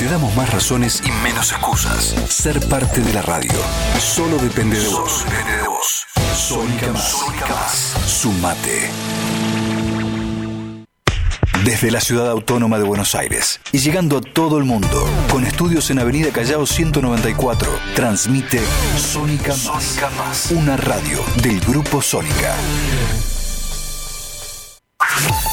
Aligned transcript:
Te 0.00 0.06
damos 0.06 0.34
más 0.34 0.50
razones 0.50 1.02
y 1.04 1.12
menos 1.22 1.52
excusas. 1.52 2.14
Ser 2.26 2.58
parte 2.70 3.02
de 3.02 3.12
la 3.12 3.20
radio 3.20 3.52
solo 3.98 4.38
depende 4.38 4.80
de 4.80 4.88
vos. 4.88 5.26
Depende 5.26 5.56
de 5.58 5.68
vos. 5.68 6.06
Sónica 6.34 6.90
más. 6.90 7.10
Sónica 7.10 7.46
más. 7.48 7.72
Sumate. 8.06 8.90
Desde 11.66 11.90
la 11.90 12.00
ciudad 12.00 12.30
autónoma 12.30 12.78
de 12.78 12.84
Buenos 12.84 13.14
Aires 13.14 13.60
y 13.72 13.80
llegando 13.80 14.16
a 14.16 14.20
todo 14.22 14.56
el 14.56 14.64
mundo, 14.64 15.06
con 15.30 15.44
estudios 15.44 15.90
en 15.90 15.98
Avenida 15.98 16.30
Callao 16.30 16.64
194, 16.64 17.70
transmite 17.94 18.62
Sónica 18.96 19.54
Más, 20.16 20.50
una 20.50 20.78
radio 20.78 21.22
del 21.42 21.60
Grupo 21.60 22.00
Sónica. 22.00 22.54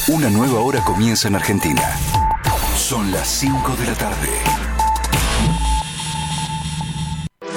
Una 0.06 0.30
nueva 0.30 0.60
hora 0.60 0.82
comienza 0.82 1.28
en 1.28 1.34
Argentina. 1.34 1.82
Son 2.88 3.12
las 3.12 3.28
5 3.28 3.76
de 3.76 3.84
la 3.84 3.94
tarde. 3.94 4.30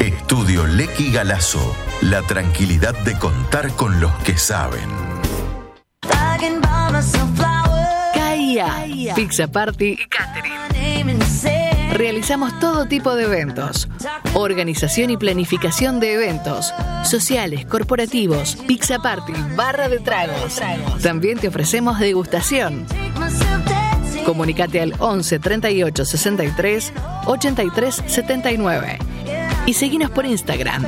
Estudio 0.00 0.66
Lequi 0.66 1.12
Galazo. 1.12 1.76
La 2.02 2.22
tranquilidad 2.22 2.94
de 3.04 3.18
contar 3.18 3.72
con 3.72 4.00
los 4.00 4.12
que 4.22 4.38
saben. 4.38 4.88
CAIA, 8.14 9.14
Pizza 9.16 9.48
Party 9.48 9.98
y 10.00 10.06
Catering. 10.06 10.58
Realizamos 11.92 12.56
todo 12.60 12.86
tipo 12.86 13.16
de 13.16 13.24
eventos. 13.24 13.88
Organización 14.34 15.10
y 15.10 15.16
planificación 15.16 15.98
de 15.98 16.14
eventos. 16.14 16.72
Sociales, 17.02 17.66
corporativos, 17.66 18.54
pizza 18.68 19.00
party, 19.00 19.32
barra 19.56 19.88
de 19.88 19.98
tragos. 19.98 20.60
También 21.02 21.38
te 21.38 21.48
ofrecemos 21.48 21.98
degustación. 21.98 22.86
Comunicate 24.24 24.80
al 24.80 24.94
11 25.00 25.38
38 25.40 26.04
63 26.04 26.92
83 27.26 28.02
79 28.06 28.98
y 29.66 29.74
seguinos 29.74 30.10
por 30.10 30.24
Instagram, 30.24 30.86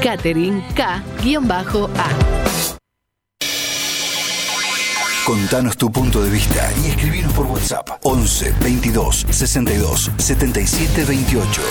Catering 0.00 0.62
K-A. 0.74 2.08
Contanos 5.24 5.76
tu 5.76 5.90
punto 5.90 6.22
de 6.22 6.30
vista 6.30 6.68
y 6.82 6.88
escribinos 6.88 7.32
por 7.32 7.46
WhatsApp 7.46 7.88
11 8.02 8.54
22 8.60 9.26
62 9.30 10.10
77 10.18 11.04
28. 11.04 11.62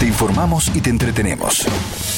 Te 0.00 0.06
informamos 0.06 0.70
y 0.74 0.80
te 0.80 0.90
entretenemos. 0.90 1.66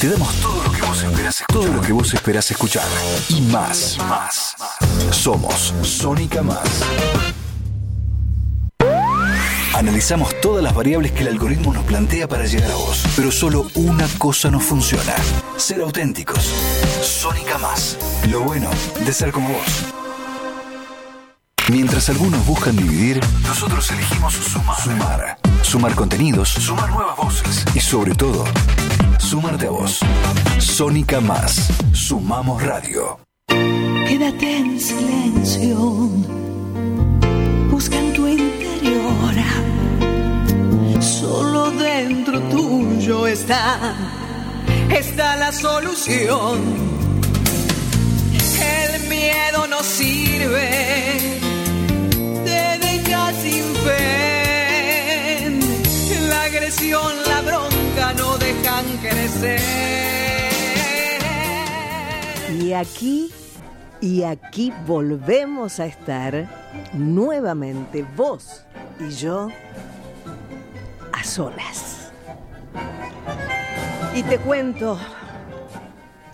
Te 0.00 0.08
damos 0.08 0.34
todo 0.40 0.62
lo 0.64 0.72
que 0.72 0.82
vos 0.82 1.02
esperás 1.02 1.40
escuchar. 1.40 1.62
Todo 1.62 1.72
lo 1.72 1.80
que 1.80 1.92
vos 1.92 2.14
esperás 2.14 2.50
escuchar. 2.50 2.86
Y 3.28 3.40
más. 3.42 3.98
Más. 4.08 4.56
Somos 5.10 5.74
Sónica 5.82 6.42
Más. 6.42 6.82
Analizamos 9.74 10.34
todas 10.40 10.62
las 10.62 10.74
variables 10.74 11.12
que 11.12 11.20
el 11.22 11.28
algoritmo 11.28 11.72
nos 11.72 11.84
plantea 11.84 12.26
para 12.26 12.46
llegar 12.46 12.70
a 12.70 12.74
vos. 12.74 13.04
Pero 13.16 13.30
solo 13.30 13.66
una 13.74 14.06
cosa 14.18 14.50
no 14.50 14.60
funciona. 14.60 15.14
Ser 15.56 15.80
auténticos. 15.82 16.52
Sónica 17.02 17.58
Más. 17.58 17.96
Lo 18.28 18.40
bueno 18.40 18.70
de 19.04 19.12
ser 19.12 19.30
como 19.30 19.50
vos. 19.50 19.94
Mientras 21.70 22.08
algunos 22.08 22.44
buscan 22.46 22.76
dividir, 22.76 23.20
nosotros 23.42 23.90
elegimos 23.90 24.32
sumar. 24.32 24.80
Sumar. 24.80 25.38
Sumar 25.62 25.94
contenidos, 25.94 26.48
sumar 26.48 26.88
nuevas 26.90 27.16
voces 27.16 27.64
y 27.74 27.80
sobre 27.80 28.14
todo, 28.14 28.44
sumarte 29.18 29.66
a 29.66 29.70
vos. 29.70 30.00
Sónica 30.58 31.20
Más. 31.20 31.68
Sumamos 31.92 32.62
radio. 32.62 33.20
Quédate 33.48 34.56
en 34.56 34.80
silencio. 34.80 35.76
Busca 37.70 37.98
en 37.98 38.12
tu 38.78 38.86
interior. 38.86 39.34
Solo 41.00 41.70
dentro 41.70 42.40
tuyo 42.42 43.26
está, 43.26 43.94
está 44.90 45.36
la 45.36 45.52
solución. 45.52 46.88
El 48.60 49.08
miedo 49.08 49.66
no 49.68 49.82
sirve, 49.82 51.40
te 52.44 52.78
deja 52.86 53.32
sin 53.42 53.64
fe. 53.84 55.58
La 56.28 56.42
agresión, 56.44 57.12
la 57.26 57.40
bronca 57.42 58.14
no 58.16 58.38
dejan 58.38 58.84
crecer. 58.98 59.60
Y 62.60 62.72
aquí, 62.72 63.30
y 64.00 64.24
aquí 64.24 64.72
volvemos 64.86 65.80
a 65.80 65.86
estar 65.86 66.67
nuevamente 66.92 68.04
vos 68.16 68.64
y 69.00 69.10
yo 69.10 69.48
a 71.12 71.24
solas. 71.24 72.10
Y 74.14 74.22
te 74.22 74.38
cuento, 74.38 74.98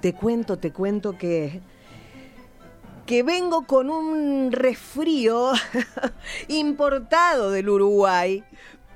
te 0.01 0.15
cuento, 0.15 0.59
te 0.59 0.73
cuento 0.73 1.19
que 1.19 1.61
que 3.07 3.23
vengo 3.23 3.67
con 3.67 3.91
un 3.91 4.51
resfrío 4.51 5.53
importado 6.49 7.51
del 7.51 7.69
Uruguay, 7.69 8.45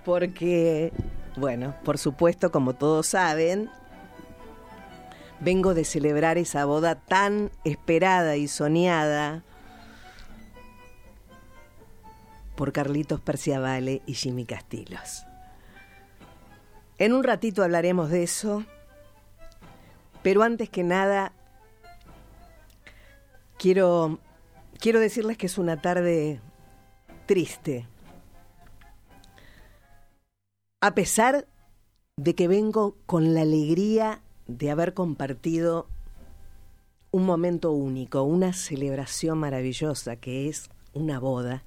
porque, 0.04 0.92
bueno, 1.36 1.74
por 1.84 1.98
supuesto, 1.98 2.50
como 2.50 2.74
todos 2.74 3.08
saben, 3.08 3.70
vengo 5.40 5.74
de 5.74 5.84
celebrar 5.84 6.38
esa 6.38 6.64
boda 6.64 6.94
tan 6.94 7.50
esperada 7.64 8.36
y 8.36 8.48
soñada 8.48 9.42
por 12.58 12.72
Carlitos 12.72 13.20
Perciavale 13.20 14.02
y 14.04 14.14
Jimmy 14.14 14.44
Castillos. 14.44 15.24
En 16.98 17.12
un 17.12 17.22
ratito 17.22 17.62
hablaremos 17.62 18.10
de 18.10 18.24
eso, 18.24 18.64
pero 20.24 20.42
antes 20.42 20.68
que 20.68 20.82
nada 20.82 21.32
quiero 23.58 24.18
quiero 24.80 24.98
decirles 24.98 25.38
que 25.38 25.46
es 25.46 25.56
una 25.56 25.80
tarde 25.80 26.40
triste. 27.26 27.86
A 30.80 30.96
pesar 30.96 31.46
de 32.16 32.34
que 32.34 32.48
vengo 32.48 32.96
con 33.06 33.34
la 33.34 33.42
alegría 33.42 34.20
de 34.48 34.72
haber 34.72 34.94
compartido 34.94 35.86
un 37.12 37.24
momento 37.24 37.70
único, 37.70 38.24
una 38.24 38.52
celebración 38.52 39.38
maravillosa 39.38 40.16
que 40.16 40.48
es 40.48 40.70
una 40.92 41.20
boda, 41.20 41.62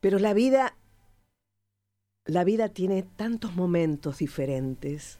pero 0.00 0.18
la 0.18 0.34
vida 0.34 0.74
la 2.26 2.44
vida 2.44 2.68
tiene 2.68 3.02
tantos 3.02 3.54
momentos 3.56 4.18
diferentes 4.18 5.18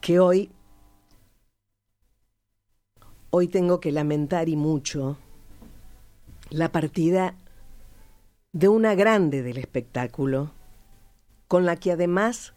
que 0.00 0.18
hoy, 0.18 0.50
hoy 3.30 3.48
tengo 3.48 3.80
que 3.80 3.92
lamentar 3.92 4.48
y 4.48 4.56
mucho 4.56 5.18
la 6.48 6.72
partida 6.72 7.34
de 8.52 8.68
una 8.68 8.94
grande 8.94 9.42
del 9.42 9.58
espectáculo, 9.58 10.52
con 11.46 11.66
la 11.66 11.76
que 11.76 11.92
además 11.92 12.54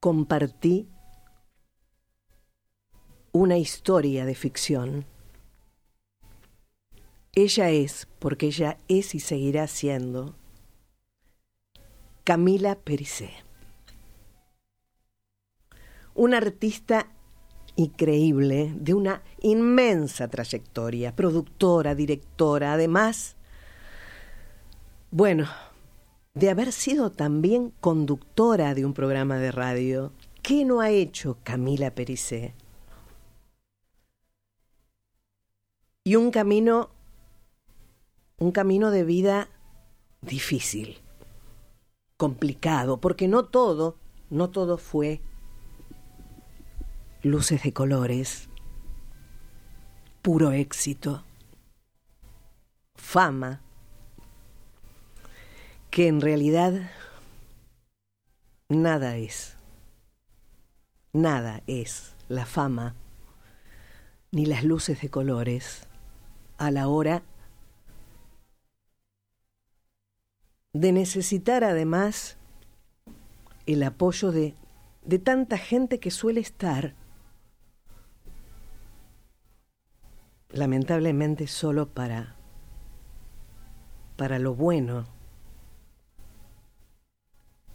compartí 0.00 0.88
una 3.32 3.56
historia 3.56 4.26
de 4.26 4.34
ficción. 4.34 5.06
Ella 7.34 7.70
es, 7.70 8.08
porque 8.18 8.46
ella 8.46 8.76
es 8.88 9.14
y 9.14 9.20
seguirá 9.20 9.66
siendo, 9.66 10.34
Camila 12.24 12.74
Pericé. 12.76 13.30
Una 16.14 16.36
artista 16.36 17.08
increíble, 17.74 18.74
de 18.76 18.92
una 18.92 19.22
inmensa 19.40 20.28
trayectoria, 20.28 21.16
productora, 21.16 21.94
directora, 21.94 22.74
además, 22.74 23.36
bueno, 25.10 25.48
de 26.34 26.50
haber 26.50 26.72
sido 26.72 27.10
también 27.10 27.72
conductora 27.80 28.74
de 28.74 28.84
un 28.84 28.94
programa 28.94 29.38
de 29.38 29.52
radio. 29.52 30.12
¿Qué 30.42 30.64
no 30.64 30.80
ha 30.80 30.90
hecho 30.90 31.38
Camila 31.44 31.94
Pericé? 31.94 32.54
Y 36.04 36.16
un 36.16 36.30
camino, 36.30 36.90
un 38.42 38.50
camino 38.50 38.90
de 38.90 39.04
vida 39.04 39.48
difícil, 40.20 40.98
complicado, 42.16 43.00
porque 43.00 43.28
no 43.28 43.44
todo, 43.44 43.96
no 44.30 44.50
todo 44.50 44.78
fue 44.78 45.20
luces 47.22 47.62
de 47.62 47.72
colores, 47.72 48.48
puro 50.22 50.50
éxito, 50.50 51.22
fama, 52.96 53.62
que 55.90 56.08
en 56.08 56.20
realidad 56.20 56.90
nada 58.68 59.18
es, 59.18 59.56
nada 61.12 61.62
es 61.68 62.16
la 62.28 62.44
fama 62.44 62.96
ni 64.32 64.46
las 64.46 64.64
luces 64.64 65.00
de 65.00 65.10
colores 65.10 65.86
a 66.58 66.72
la 66.72 66.88
hora 66.88 67.22
de 70.72 70.92
necesitar 70.92 71.64
además 71.64 72.36
el 73.66 73.82
apoyo 73.82 74.32
de, 74.32 74.54
de 75.04 75.18
tanta 75.18 75.58
gente 75.58 76.00
que 76.00 76.10
suele 76.10 76.40
estar 76.40 76.94
lamentablemente 80.50 81.46
solo 81.46 81.88
para 81.88 82.36
para 84.16 84.38
lo 84.38 84.54
bueno, 84.54 85.06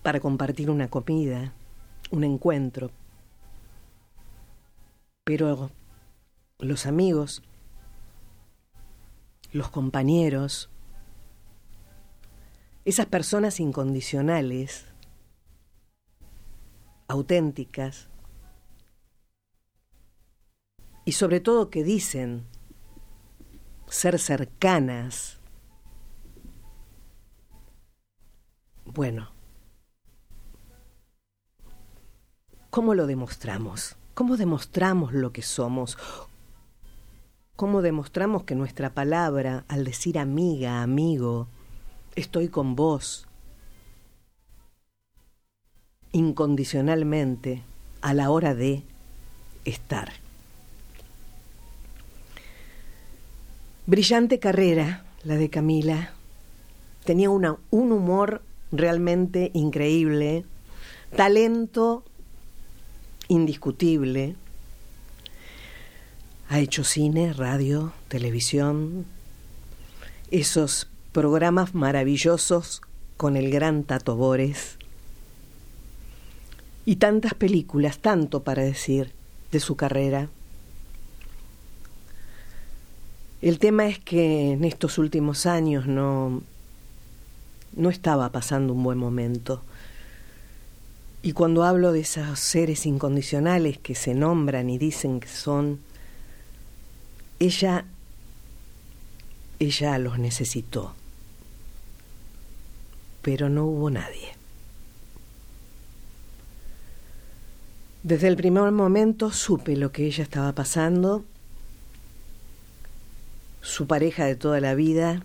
para 0.02 0.22
compartir 0.22 0.70
una 0.70 0.90
comida, 0.90 1.54
un 2.12 2.24
encuentro. 2.24 2.92
Pero 5.26 5.72
los 6.60 6.86
amigos, 6.86 7.44
los 9.52 9.70
compañeros, 9.70 10.70
esas 12.88 13.08
personas 13.08 13.60
incondicionales, 13.60 14.86
auténticas, 17.10 18.08
y 21.04 21.12
sobre 21.12 21.42
todo 21.42 21.70
que 21.70 21.84
dicen 21.84 22.46
ser 23.90 24.18
cercanas. 24.20 25.42
Bueno, 28.86 29.32
¿cómo 32.70 32.94
lo 32.94 33.06
demostramos? 33.06 33.98
¿Cómo 34.14 34.38
demostramos 34.38 35.12
lo 35.12 35.34
que 35.34 35.42
somos? 35.42 35.98
¿Cómo 37.58 37.82
demostramos 37.82 38.46
que 38.46 38.56
nuestra 38.56 38.94
palabra, 38.94 39.66
al 39.68 39.84
decir 39.84 40.18
amiga, 40.18 40.82
amigo, 40.84 41.50
estoy 42.18 42.50
con 42.50 42.76
vos, 42.76 43.28
incondicionalmente, 46.12 47.62
a 48.02 48.14
la 48.16 48.32
hora 48.32 48.56
de 48.56 48.82
estar? 49.66 50.12
Brillante 53.86 54.40
carrera, 54.40 55.06
la 55.24 55.36
de 55.36 55.50
Camila. 55.50 56.12
Tenía 57.06 57.30
una, 57.30 57.58
un 57.70 57.92
humor 57.92 58.42
realmente 58.72 59.52
increíble, 59.54 60.44
talento 61.16 62.04
indiscutible. 63.28 64.36
Ha 66.50 66.60
hecho 66.60 66.84
cine, 66.84 67.32
radio, 67.32 67.94
televisión, 68.08 69.06
esos 70.32 70.90
programas 71.12 71.74
maravillosos 71.74 72.82
con 73.18 73.36
el 73.36 73.50
gran 73.52 73.84
Tato 73.84 74.16
Bores 74.16 74.78
y 76.86 76.98
tantas 76.98 77.34
películas, 77.34 78.00
tanto 78.00 78.44
para 78.44 78.64
decir 78.64 79.12
de 79.52 79.60
su 79.60 79.76
carrera. 79.76 80.30
El 83.42 83.60
tema 83.60 83.88
es 83.88 84.00
que 84.00 84.54
en 84.54 84.64
estos 84.64 84.98
últimos 84.98 85.46
años 85.46 85.86
no, 85.86 86.42
no 87.76 87.90
estaba 87.90 88.32
pasando 88.32 88.74
un 88.74 88.84
buen 88.84 88.98
momento. 88.98 89.62
Y 91.22 91.34
cuando 91.34 91.64
hablo 91.64 91.92
de 91.92 92.02
esos 92.02 92.40
seres 92.40 92.86
incondicionales 92.86 93.78
que 93.78 93.96
se 93.96 94.14
nombran 94.14 94.70
y 94.70 94.78
dicen 94.78 95.20
que 95.20 95.28
son, 95.28 95.80
ella, 97.40 97.86
ella 99.60 99.98
los 99.98 100.20
necesitó. 100.20 100.94
Pero 103.22 103.50
no 103.50 103.66
hubo 103.66 103.90
nadie. 103.90 104.36
Desde 108.04 108.28
el 108.28 108.38
primer 108.38 108.72
momento 108.72 109.32
supe 109.32 109.76
lo 109.76 109.92
que 109.92 110.06
ella 110.06 110.24
estaba 110.24 110.54
pasando 110.54 111.26
su 113.62 113.86
pareja 113.86 114.24
de 114.26 114.36
toda 114.36 114.62
la 114.62 114.76
vida, 114.76 115.24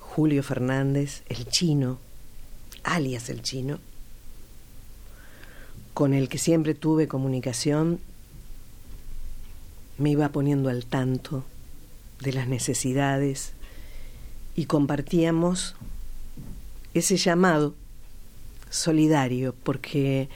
Julio 0.00 0.42
Fernández, 0.42 1.24
el 1.28 1.46
chino, 1.46 1.98
alias 2.84 3.28
el 3.28 3.42
chino, 3.42 3.80
con 5.92 6.14
el 6.14 6.30
que 6.30 6.38
siempre 6.38 6.74
tuve 6.74 7.06
comunicación, 7.06 8.00
me 9.98 10.10
iba 10.10 10.30
poniendo 10.30 10.70
al 10.70 10.86
tanto 10.86 11.44
de 12.24 12.32
las 12.32 12.48
necesidades 12.48 13.52
y 14.56 14.66
compartíamos 14.66 15.76
ese 16.94 17.16
llamado 17.16 17.74
solidario, 18.70 19.54
porque 19.62 20.28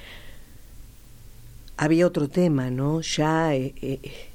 había 1.76 2.06
otro 2.06 2.28
tema, 2.28 2.70
¿no? 2.70 3.00
Ya 3.00 3.54
eh, 3.54 3.74
eh, 3.82 4.28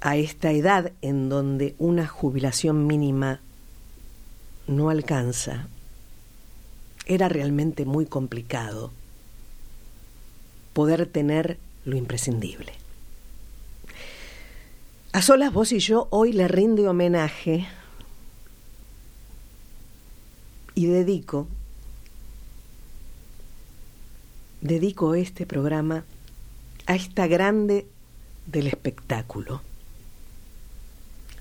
a 0.00 0.16
esta 0.16 0.50
edad 0.50 0.92
en 1.02 1.28
donde 1.28 1.74
una 1.78 2.06
jubilación 2.06 2.86
mínima 2.86 3.40
no 4.66 4.90
alcanza, 4.90 5.68
era 7.06 7.28
realmente 7.28 7.84
muy 7.84 8.06
complicado 8.06 8.92
poder 10.72 11.06
tener 11.06 11.58
lo 11.84 11.96
imprescindible. 11.96 12.83
A 15.14 15.22
solas 15.22 15.52
vos 15.52 15.70
y 15.70 15.78
yo 15.78 16.08
hoy 16.10 16.32
le 16.32 16.48
rinde 16.48 16.88
homenaje 16.88 17.68
y 20.74 20.86
dedico, 20.86 21.46
dedico 24.60 25.14
este 25.14 25.46
programa 25.46 26.02
a 26.86 26.96
esta 26.96 27.28
grande 27.28 27.86
del 28.46 28.66
espectáculo 28.66 29.62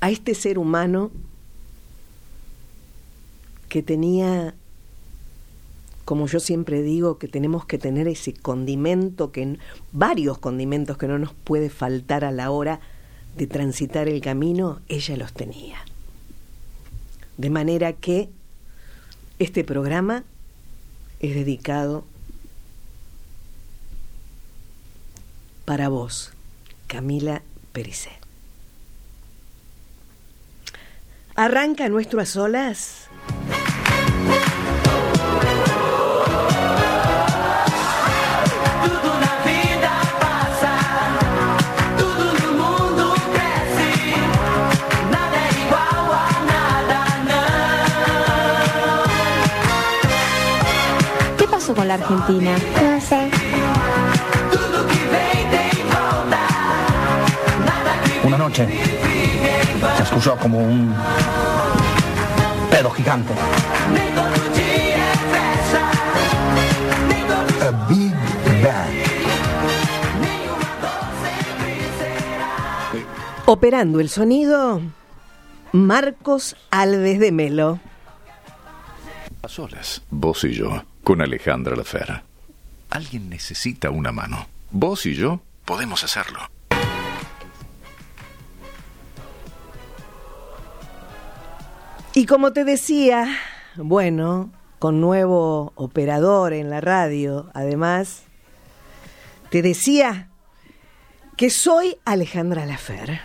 a 0.01 0.11
este 0.11 0.35
ser 0.35 0.59
humano 0.59 1.09
que 3.69 3.81
tenía, 3.81 4.53
como 6.05 6.27
yo 6.27 6.39
siempre 6.39 6.83
digo, 6.83 7.17
que 7.17 7.27
tenemos 7.27 7.65
que 7.65 7.79
tener 7.79 8.07
ese 8.07 8.35
condimento, 8.35 9.31
que 9.31 9.57
varios 9.91 10.37
condimentos 10.37 10.99
que 10.99 11.07
no 11.07 11.17
nos 11.17 11.33
puede 11.33 11.71
faltar 11.71 12.23
a 12.23 12.31
la 12.31 12.51
hora 12.51 12.79
de 13.35 13.47
transitar 13.47 14.07
el 14.07 14.21
camino, 14.21 14.81
ella 14.87 15.17
los 15.17 15.33
tenía. 15.33 15.83
De 17.37 17.49
manera 17.49 17.93
que 17.93 18.29
este 19.39 19.63
programa 19.63 20.23
es 21.19 21.33
dedicado 21.33 22.05
para 25.65 25.89
vos, 25.89 26.33
Camila 26.87 27.41
Pericet. 27.71 28.23
Arranca 31.35 31.89
nuestro 31.89 32.21
a 32.21 32.25
solas. 32.25 33.07
Pasó 51.73 51.75
con 51.75 51.87
la 51.87 51.93
Argentina? 51.95 52.55
No 52.81 53.01
sé. 53.01 53.29
Una 58.23 58.37
noche 58.37 58.67
se 59.97 60.03
escuchó 60.03 60.37
como 60.37 60.59
un 60.59 60.95
pedo 62.69 62.89
gigante. 62.91 63.33
A 67.61 67.87
Big 67.89 68.13
Bang. 68.63 69.03
Operando 73.45 73.99
el 73.99 74.09
sonido, 74.09 74.81
Marcos 75.73 76.55
Alves 76.71 77.19
de 77.19 77.31
Melo. 77.31 77.79
A 79.41 79.49
solas, 79.49 80.01
vos 80.09 80.45
y 80.45 80.53
yo, 80.53 80.81
con 81.03 81.21
Alejandra 81.21 81.75
Lafera. 81.75 82.23
Alguien 82.89 83.29
necesita 83.29 83.89
una 83.89 84.11
mano. 84.11 84.47
Vos 84.71 85.05
y 85.05 85.15
yo 85.15 85.41
podemos 85.65 86.03
hacerlo. 86.03 86.39
Y 92.15 92.25
como 92.25 92.53
te 92.53 92.63
decía, 92.63 93.27
bueno, 93.75 94.51
con 94.79 95.01
nuevo 95.01 95.73
operador 95.75 96.53
en 96.53 96.69
la 96.69 96.79
radio, 96.79 97.49
además, 97.53 98.23
te 99.49 99.61
decía 99.61 100.29
que 101.37 101.49
soy 101.49 101.97
Alejandra 102.05 102.65
Lafer. 102.65 103.21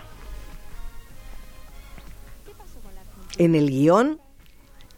En 3.37 3.55
el 3.55 3.71
guion, 3.71 4.21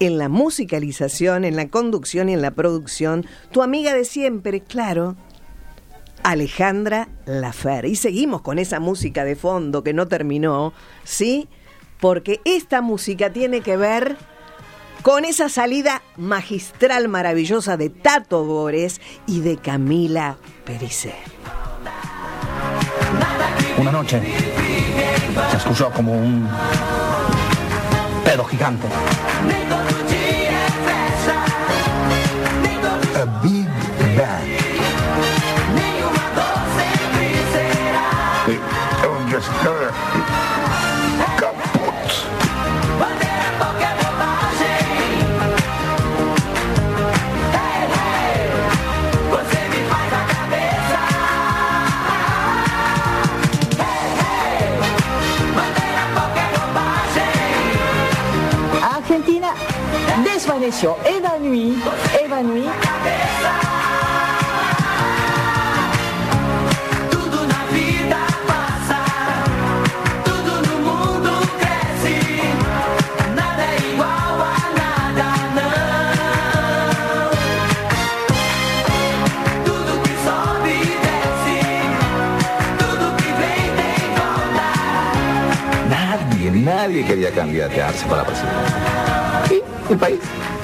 en 0.01 0.17
la 0.19 0.29
musicalización, 0.29 1.45
en 1.45 1.57
la 1.57 1.69
conducción 1.69 2.29
y 2.29 2.33
en 2.33 2.43
la 2.43 2.51
producción, 2.51 3.27
tu 3.53 3.63
amiga 3.63 3.95
de 3.95 4.05
siempre, 4.05 4.63
claro, 4.63 5.15
Alejandra 6.23 7.09
Lafer. 7.27 7.85
Y 7.85 7.97
seguimos 7.97 8.41
con 8.41 8.59
esa 8.59 8.81
música 8.81 9.25
de 9.25 9.37
fondo 9.37 9.85
que 9.85 9.93
no 9.93 10.09
terminó, 10.09 10.73
¿sí? 11.05 11.49
Porque 12.01 12.41
esta 12.45 12.81
música 12.81 13.31
tiene 13.31 13.61
que 13.61 13.77
ver 13.77 14.17
con 15.03 15.25
esa 15.25 15.49
salida 15.51 16.03
magistral 16.17 17.09
maravillosa 17.09 17.77
de 17.77 17.91
Tato 17.91 18.45
Bores 18.45 19.01
y 19.27 19.41
de 19.41 19.59
Camila 19.59 20.39
Pericé. 20.65 21.15
Una 23.79 23.93
noche 23.93 24.21
se 25.51 25.57
escuchó 25.57 25.91
como 25.91 26.13
un 26.13 26.49
pedo 28.31 28.47
gigante. 28.49 28.87
A 33.17 33.25
Big 33.43 33.69
Bang. 34.17 34.61
Que 83.19 83.33
vem 83.33 83.67
tem 83.77 84.07
volta. 84.15 84.67
Nadie, 85.89 86.51
nadie 86.51 87.05
quería 87.05 87.31
candidatearse 87.33 88.07
para 88.07 88.25
presidente. 88.25 88.61
Y 89.51 89.93
el 89.93 89.99
país, 89.99 90.21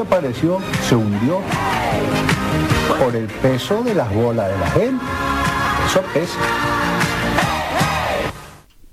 desapareció, 0.00 0.58
se 0.88 0.96
hundió 0.96 1.40
por 2.98 3.14
el 3.14 3.26
peso 3.26 3.82
de 3.82 3.94
las 3.94 4.12
bolas 4.14 4.48
de 4.50 4.58
la 4.58 4.70
gente. 4.70 5.04
Eso 5.86 6.02
pesa. 6.14 6.38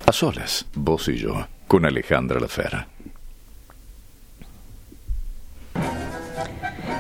A 0.05 0.11
solas, 0.11 0.65
vos 0.73 1.07
y 1.07 1.17
yo, 1.17 1.47
con 1.67 1.85
Alejandra 1.85 2.39
Lafera. 2.39 2.87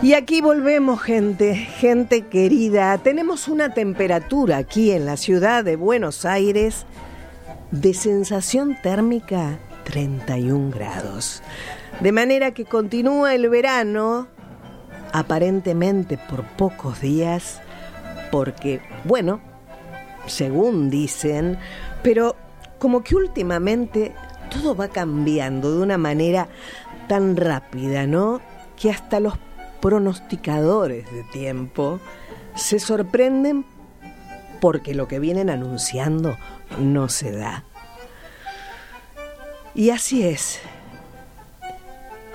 Y 0.01 0.13
aquí 0.13 0.41
volvemos, 0.41 1.01
gente, 1.01 1.55
gente 1.55 2.27
querida. 2.27 2.97
Tenemos 2.99 3.47
una 3.47 3.73
temperatura 3.73 4.57
aquí 4.57 4.91
en 4.91 5.05
la 5.05 5.17
ciudad 5.17 5.65
de 5.65 5.75
Buenos 5.75 6.23
Aires 6.23 6.85
de 7.71 7.93
sensación 7.93 8.77
térmica 8.81 9.59
31 9.83 10.71
grados. 10.71 11.41
De 12.01 12.11
manera 12.11 12.51
que 12.51 12.65
continúa 12.65 13.33
el 13.33 13.49
verano, 13.49 14.27
aparentemente 15.13 16.17
por 16.17 16.43
pocos 16.43 17.01
días, 17.01 17.61
porque, 18.31 18.81
bueno, 19.03 19.39
según 20.27 20.89
dicen, 20.89 21.57
pero 22.03 22.35
como 22.77 23.03
que 23.03 23.15
últimamente 23.15 24.13
todo 24.49 24.75
va 24.75 24.89
cambiando 24.89 25.75
de 25.75 25.81
una 25.83 25.97
manera 25.97 26.47
tan 27.07 27.35
rápida, 27.35 28.05
¿no? 28.05 28.41
Que 28.79 28.91
hasta 28.91 29.19
los 29.19 29.33
pronosticadores 29.81 31.11
de 31.11 31.23
tiempo 31.23 31.99
se 32.55 32.79
sorprenden 32.79 33.65
porque 34.59 34.93
lo 34.93 35.07
que 35.07 35.19
vienen 35.19 35.49
anunciando 35.49 36.37
no 36.79 37.09
se 37.09 37.31
da. 37.31 37.63
Y 39.75 39.91
así 39.91 40.23
es, 40.23 40.59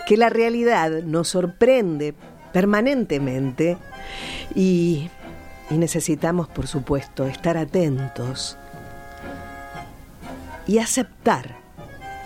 que 0.07 0.17
la 0.17 0.29
realidad 0.29 1.03
nos 1.03 1.29
sorprende 1.29 2.15
permanentemente 2.53 3.79
y, 4.55 5.09
y 5.71 5.75
necesitamos, 5.79 6.49
por 6.49 6.67
supuesto, 6.67 7.27
estar 7.27 7.57
atentos 7.57 8.59
y 10.67 10.79
aceptar 10.79 11.57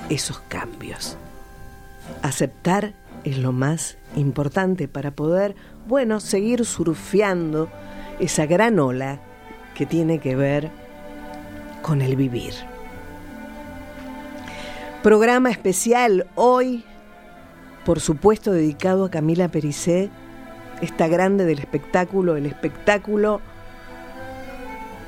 esos 0.09 0.41
cambios. 0.49 1.17
Aceptar 2.23 2.95
es 3.25 3.39
lo 3.39 3.53
más 3.53 3.99
importante 4.15 4.89
para 4.89 5.11
poder, 5.11 5.57
bueno, 5.87 6.21
seguir 6.21 6.65
surfeando 6.65 7.69
esa 8.21 8.47
gran 8.47 8.79
ola 8.79 9.21
que 9.75 9.87
tiene 9.87 10.19
que 10.21 10.37
ver 10.37 10.71
con 11.83 12.03
el 12.03 12.17
vivir. 12.17 12.55
Programa 15.03 15.51
especial 15.51 16.27
hoy, 16.35 16.85
por 17.87 18.01
supuesto, 18.01 18.53
dedicado 18.53 19.05
a 19.05 19.11
Camila 19.13 19.47
Pericé, 19.47 20.11
esta 20.83 21.07
grande 21.07 21.45
del 21.45 21.61
espectáculo. 21.61 22.37
El 22.37 22.45
espectáculo 22.45 23.41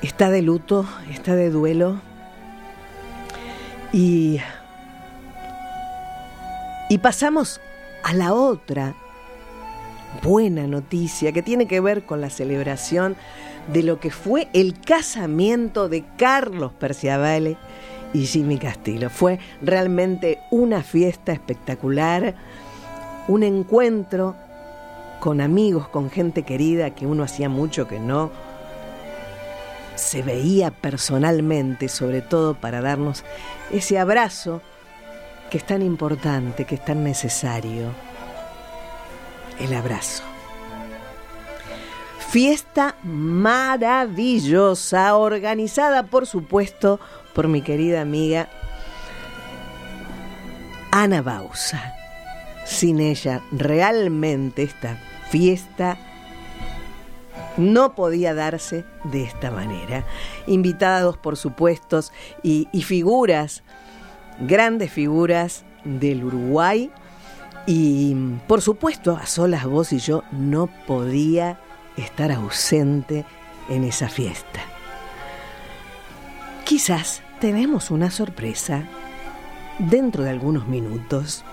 está 0.00 0.30
de 0.30 0.42
luto, 0.42 0.86
está 1.10 1.34
de 1.34 1.50
duelo. 1.50 2.00
Y, 3.92 4.38
y 6.88 6.98
pasamos 6.98 7.60
a 8.04 8.14
la 8.14 8.32
otra 8.32 8.94
buena 10.22 10.68
noticia 10.68 11.32
que 11.32 11.42
tiene 11.42 11.66
que 11.66 11.80
ver 11.80 12.06
con 12.06 12.20
la 12.20 12.30
celebración 12.30 13.16
de 13.72 13.82
lo 13.82 13.98
que 13.98 14.12
fue 14.12 14.48
el 14.52 14.80
casamiento 14.80 15.88
de 15.88 16.04
Carlos 16.16 16.72
Perciavale 16.74 17.56
y 18.12 18.24
Jimmy 18.24 18.58
Castillo. 18.58 19.10
Fue 19.10 19.38
realmente 19.62 20.38
una 20.50 20.82
fiesta 20.82 21.32
espectacular, 21.32 22.34
un 23.28 23.42
encuentro 23.42 24.34
con 25.20 25.40
amigos, 25.40 25.88
con 25.88 26.10
gente 26.10 26.42
querida 26.42 26.90
que 26.90 27.06
uno 27.06 27.22
hacía 27.22 27.48
mucho 27.48 27.86
que 27.86 28.00
no 28.00 28.30
se 29.94 30.22
veía 30.22 30.70
personalmente, 30.70 31.88
sobre 31.88 32.22
todo 32.22 32.54
para 32.54 32.80
darnos 32.80 33.24
ese 33.70 33.98
abrazo 33.98 34.62
que 35.50 35.58
es 35.58 35.66
tan 35.66 35.82
importante, 35.82 36.64
que 36.64 36.76
es 36.76 36.84
tan 36.84 37.04
necesario. 37.04 37.92
El 39.58 39.74
abrazo. 39.74 40.22
Fiesta 42.30 42.94
maravillosa, 43.02 45.16
organizada 45.16 46.04
por 46.04 46.26
supuesto 46.26 47.00
por 47.34 47.48
mi 47.48 47.62
querida 47.62 48.02
amiga 48.02 48.48
Ana 50.92 51.22
Bausa. 51.22 51.97
Sin 52.68 53.00
ella, 53.00 53.40
realmente 53.50 54.62
esta 54.62 54.98
fiesta 55.30 55.96
no 57.56 57.94
podía 57.94 58.34
darse 58.34 58.84
de 59.04 59.22
esta 59.24 59.50
manera. 59.50 60.04
Invitados, 60.46 61.16
por 61.16 61.38
supuesto, 61.38 62.00
y, 62.42 62.68
y 62.70 62.82
figuras, 62.82 63.62
grandes 64.38 64.92
figuras 64.92 65.64
del 65.82 66.24
Uruguay. 66.24 66.92
Y 67.66 68.14
por 68.46 68.60
supuesto, 68.60 69.16
a 69.16 69.24
solas 69.24 69.64
vos 69.64 69.92
y 69.94 69.98
yo 69.98 70.22
no 70.30 70.68
podía 70.86 71.58
estar 71.96 72.30
ausente 72.30 73.24
en 73.70 73.84
esa 73.84 74.10
fiesta. 74.10 74.60
Quizás 76.64 77.22
tenemos 77.40 77.90
una 77.90 78.10
sorpresa 78.10 78.84
dentro 79.78 80.22
de 80.22 80.30
algunos 80.30 80.68
minutos. 80.68 81.46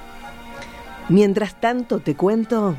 Mientras 1.10 1.54
tanto, 1.56 2.00
te 2.00 2.16
cuento 2.16 2.76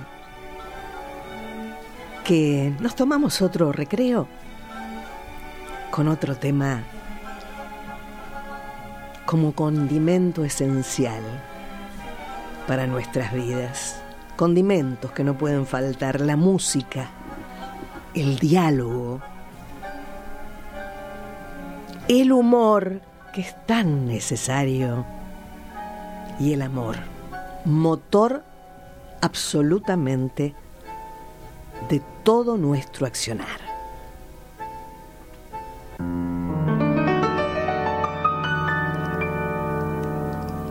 que 2.25 2.73
nos 2.81 2.97
tomamos 2.97 3.41
otro 3.41 3.71
recreo 3.71 4.27
con 5.93 6.09
otro 6.09 6.37
tema 6.37 6.83
como 9.27 9.53
condimento 9.53 10.45
esencial 10.45 11.23
para 12.67 12.89
nuestras 12.89 13.33
vidas. 13.33 14.03
Condimentos 14.35 15.13
que 15.13 15.23
no 15.23 15.39
pueden 15.39 15.65
faltar, 15.65 16.21
la 16.21 16.37
música, 16.37 17.09
el 18.13 18.39
diálogo, 18.39 19.21
el 22.09 22.33
humor 22.33 23.01
que 23.33 23.43
es 23.43 23.67
tan 23.67 24.07
necesario 24.07 25.05
y 26.41 26.53
el 26.53 26.63
amor, 26.63 26.97
motor 27.67 28.45
absolutamente 29.21 30.55
de 31.89 32.01
todo 32.23 32.57
nuestro 32.57 33.07
accionar. 33.07 33.61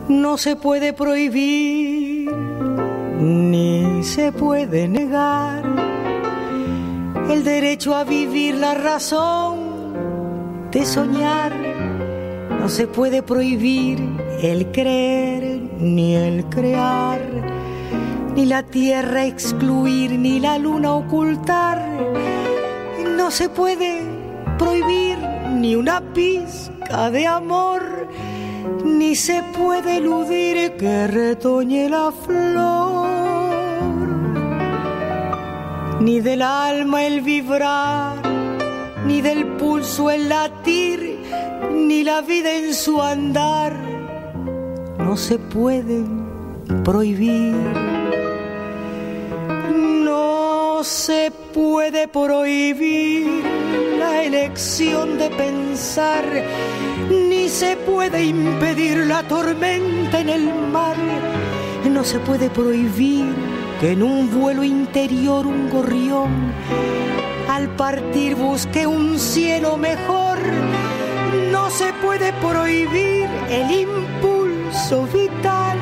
No 0.07 0.37
se 0.37 0.55
puede 0.55 0.93
prohibir 0.93 2.31
ni 2.31 4.03
se 4.03 4.31
puede 4.31 4.87
negar 4.87 5.63
el 7.29 7.43
derecho 7.43 7.95
a 7.95 8.03
vivir 8.03 8.55
la 8.55 8.73
razón 8.73 10.69
de 10.71 10.85
soñar. 10.85 11.84
No 12.65 12.69
se 12.69 12.87
puede 12.87 13.21
prohibir 13.21 13.99
el 14.41 14.71
creer 14.71 15.61
ni 15.77 16.15
el 16.15 16.45
crear, 16.45 17.21
ni 18.33 18.47
la 18.47 18.63
tierra 18.63 19.27
excluir, 19.27 20.13
ni 20.13 20.39
la 20.39 20.57
luna 20.57 20.93
ocultar. 20.93 21.79
No 23.15 23.29
se 23.29 23.49
puede 23.49 24.01
prohibir 24.57 25.19
ni 25.51 25.75
una 25.75 26.01
pizca 26.11 27.11
de 27.11 27.27
amor, 27.27 27.83
ni 28.83 29.13
se 29.13 29.43
puede 29.55 29.97
eludir 29.97 30.71
que 30.71 31.05
retoñe 31.05 31.87
la 31.87 32.11
flor, 32.11 33.07
ni 36.01 36.19
del 36.19 36.41
alma 36.41 37.03
el 37.03 37.21
vibrar, 37.21 38.17
ni 39.05 39.21
del 39.21 39.45
pulso 39.49 40.09
el 40.09 40.29
latir, 40.29 41.14
ni 41.75 42.03
la 42.03 42.21
vida 42.21 42.53
en 42.53 42.73
su 42.73 43.01
andar, 43.01 43.73
no 44.97 45.17
se 45.17 45.37
pueden 45.37 46.25
prohibir. 46.83 47.55
No 50.03 50.83
se 50.83 51.31
puede 51.53 52.07
prohibir 52.07 53.43
la 53.99 54.23
elección 54.23 55.17
de 55.17 55.29
pensar, 55.29 56.23
ni 57.09 57.49
se 57.49 57.75
puede 57.77 58.23
impedir 58.23 58.97
la 59.07 59.23
tormenta 59.23 60.19
en 60.19 60.29
el 60.29 60.43
mar. 60.71 60.95
No 61.91 62.03
se 62.03 62.19
puede 62.19 62.49
prohibir 62.49 63.25
que 63.79 63.91
en 63.91 64.03
un 64.03 64.29
vuelo 64.29 64.63
interior 64.63 65.45
un 65.45 65.69
gorrión 65.69 66.53
al 67.49 67.69
partir 67.75 68.35
busque 68.35 68.85
un 68.85 69.17
cielo 69.17 69.77
mejor. 69.77 70.37
No 71.51 71.69
se 71.69 71.91
puede 71.93 72.31
prohibir 72.33 73.27
el 73.49 73.71
impulso 73.71 75.07
vital, 75.07 75.77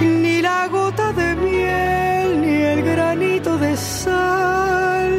ni 0.00 0.40
la 0.42 0.68
gota 0.68 1.12
de 1.12 1.34
miel, 1.36 2.40
ni 2.40 2.62
el 2.62 2.82
granito 2.82 3.58
de 3.58 3.76
sal, 3.76 5.14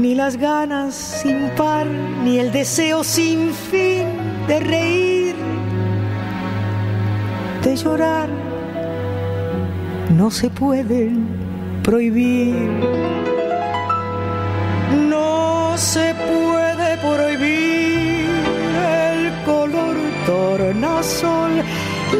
ni 0.00 0.14
las 0.14 0.36
ganas 0.36 0.94
sin 0.94 1.50
par, 1.56 1.86
ni 1.86 2.38
el 2.38 2.52
deseo 2.52 3.04
sin 3.04 3.52
fin 3.52 4.06
de 4.46 4.60
reír, 4.60 5.34
de 7.62 7.76
llorar. 7.76 8.28
No 10.16 10.30
se 10.30 10.50
pueden 10.50 11.28
prohibir. 11.82 12.54
No 15.08 15.76
tornasol 20.58 21.52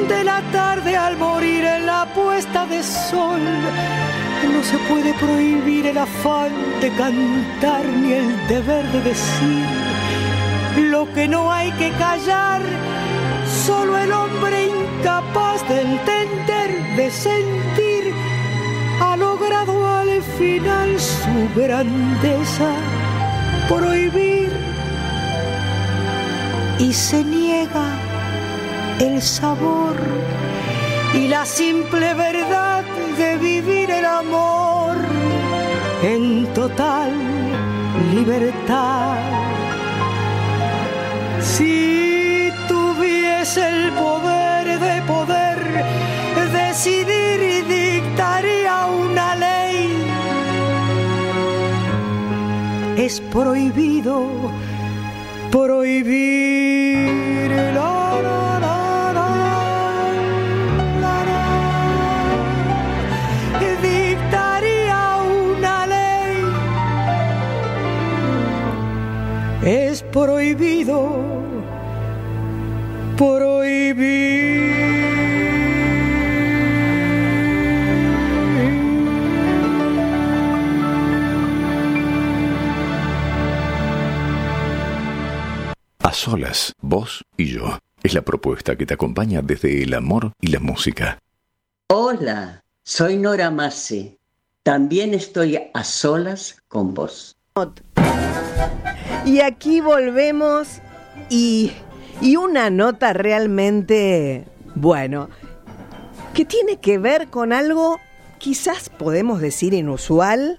de 0.08 0.22
la 0.22 0.40
tarde 0.52 0.96
al 0.96 1.16
morir 1.16 1.64
en 1.64 1.86
la 1.86 2.06
puesta 2.14 2.66
de 2.66 2.82
sol. 2.82 3.42
No 4.54 4.62
se 4.62 4.78
puede 4.88 5.12
prohibir 5.14 5.86
el 5.86 5.98
afán 5.98 6.52
de 6.80 6.88
cantar 6.90 7.84
ni 7.84 8.12
el 8.12 8.46
deber 8.46 8.84
de 8.92 9.00
decir 9.02 9.66
lo 10.92 11.12
que 11.14 11.26
no 11.26 11.52
hay 11.52 11.70
que 11.72 11.90
callar. 12.04 12.62
Solo 13.66 13.98
el 13.98 14.12
hombre 14.12 14.68
incapaz 14.68 15.68
de 15.68 15.80
entender, 15.80 16.70
de 16.96 17.10
sentir, 17.10 18.04
ha 19.00 19.16
logrado 19.16 19.74
al 19.98 20.22
final 20.38 20.88
su 21.00 21.60
grandeza 21.60 22.70
prohibir 23.68 24.50
y 26.78 26.92
se 26.92 27.24
niega 27.24 28.07
el 29.00 29.22
sabor 29.22 29.96
y 31.14 31.28
la 31.28 31.46
simple 31.46 32.14
verdad 32.14 32.84
de 33.16 33.36
vivir 33.36 33.90
el 33.90 34.04
amor 34.04 34.96
en 36.02 36.46
total 36.52 37.12
libertad. 38.14 39.18
Si 41.40 42.50
tuviese 42.66 43.68
el 43.68 43.92
poder 43.92 44.80
de 44.80 45.02
poder 45.02 45.58
decidir 46.52 47.40
y 47.42 47.62
dictaría 47.62 48.86
una 48.86 49.36
ley, 49.36 50.04
es 52.96 53.20
prohibido 53.20 54.26
prohibir 55.50 57.27
es 70.18 70.24
prohibido 70.24 71.38
A 86.00 86.12
solas, 86.12 86.72
vos 86.80 87.24
y 87.36 87.52
yo. 87.52 87.78
Es 88.02 88.14
la 88.14 88.22
propuesta 88.22 88.76
que 88.76 88.86
te 88.86 88.94
acompaña 88.94 89.42
desde 89.42 89.82
el 89.82 89.92
amor 89.94 90.32
y 90.40 90.48
la 90.48 90.60
música. 90.60 91.18
Hola, 91.88 92.64
soy 92.82 93.18
Nora 93.18 93.50
Mase. 93.50 94.18
También 94.62 95.12
estoy 95.12 95.58
a 95.74 95.84
solas 95.84 96.62
con 96.68 96.94
vos. 96.94 97.36
Y 99.28 99.42
aquí 99.42 99.82
volvemos 99.82 100.80
y, 101.28 101.72
y 102.22 102.36
una 102.36 102.70
nota 102.70 103.12
realmente, 103.12 104.46
bueno, 104.74 105.28
que 106.32 106.46
tiene 106.46 106.78
que 106.78 106.96
ver 106.96 107.28
con 107.28 107.52
algo 107.52 108.00
quizás 108.38 108.88
podemos 108.88 109.42
decir 109.42 109.74
inusual, 109.74 110.58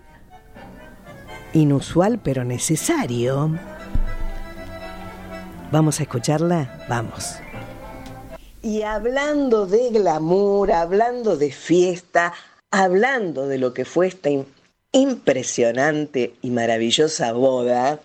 inusual 1.54 2.20
pero 2.24 2.44
necesario. 2.44 3.58
¿Vamos 5.72 6.00
a 6.00 6.04
escucharla? 6.04 6.86
Vamos. 6.88 7.38
Y 8.62 8.84
hablando 8.84 9.66
de 9.66 9.90
glamour, 9.90 10.72
hablando 10.74 11.38
de 11.38 11.52
fiesta, 11.52 12.34
hablando 12.70 13.48
de 13.48 13.58
lo 13.58 13.74
que 13.74 13.86
fue 13.86 14.08
esta 14.08 14.30
im- 14.30 14.46
impresionante 14.92 16.36
y 16.44 16.52
maravillosa 16.52 17.34
boda, 17.34 18.00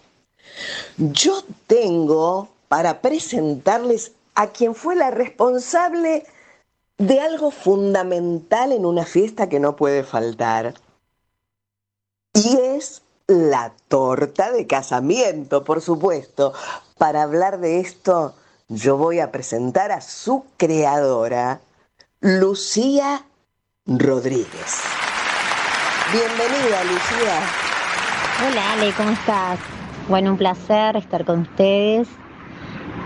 yo 0.97 1.43
tengo 1.67 2.49
para 2.69 3.01
presentarles 3.01 4.13
a 4.35 4.49
quien 4.49 4.75
fue 4.75 4.97
la 4.97 5.11
responsable 5.11 6.27
de 6.99 7.21
algo 7.21 7.51
fundamental 7.51 8.73
en 8.73 8.87
una 8.87 9.05
fiesta 9.05 9.49
que 9.49 9.61
no 9.61 9.77
puede 9.77 10.05
faltar. 10.05 10.75
Y 12.33 12.59
es 12.59 13.03
la 13.27 13.73
torta 13.89 14.53
de 14.53 14.67
casamiento, 14.67 15.65
por 15.65 15.81
supuesto. 15.81 16.53
Para 16.99 17.23
hablar 17.23 17.61
de 17.61 17.81
esto, 17.81 18.35
yo 18.69 18.97
voy 18.97 19.21
a 19.21 19.31
presentar 19.31 19.93
a 19.93 20.01
su 20.01 20.45
creadora, 20.57 21.61
Lucía 22.21 23.25
Rodríguez. 23.87 24.83
Bienvenida, 26.13 26.85
Lucía. 26.85 27.41
Hola 28.47 28.73
Ale, 28.73 28.93
¿cómo 28.95 29.11
estás? 29.11 29.74
Bueno, 30.07 30.33
un 30.33 30.37
placer 30.37 30.97
estar 30.99 31.25
con 31.25 31.41
ustedes. 31.41 32.09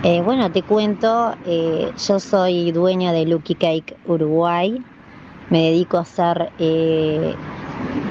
Eh, 0.03 0.21
bueno, 0.21 0.51
te 0.51 0.65
cuento, 0.65 1.33
eh, 1.47 1.93
yo 1.97 2.19
soy 2.19 2.73
dueña 2.73 3.13
de 3.13 3.25
Lucky 3.25 3.55
Cake 3.55 3.97
Uruguay. 4.05 4.83
Me 5.49 5.63
dedico 5.63 5.99
a 5.99 6.01
hacer 6.01 6.51
eh, 6.59 7.37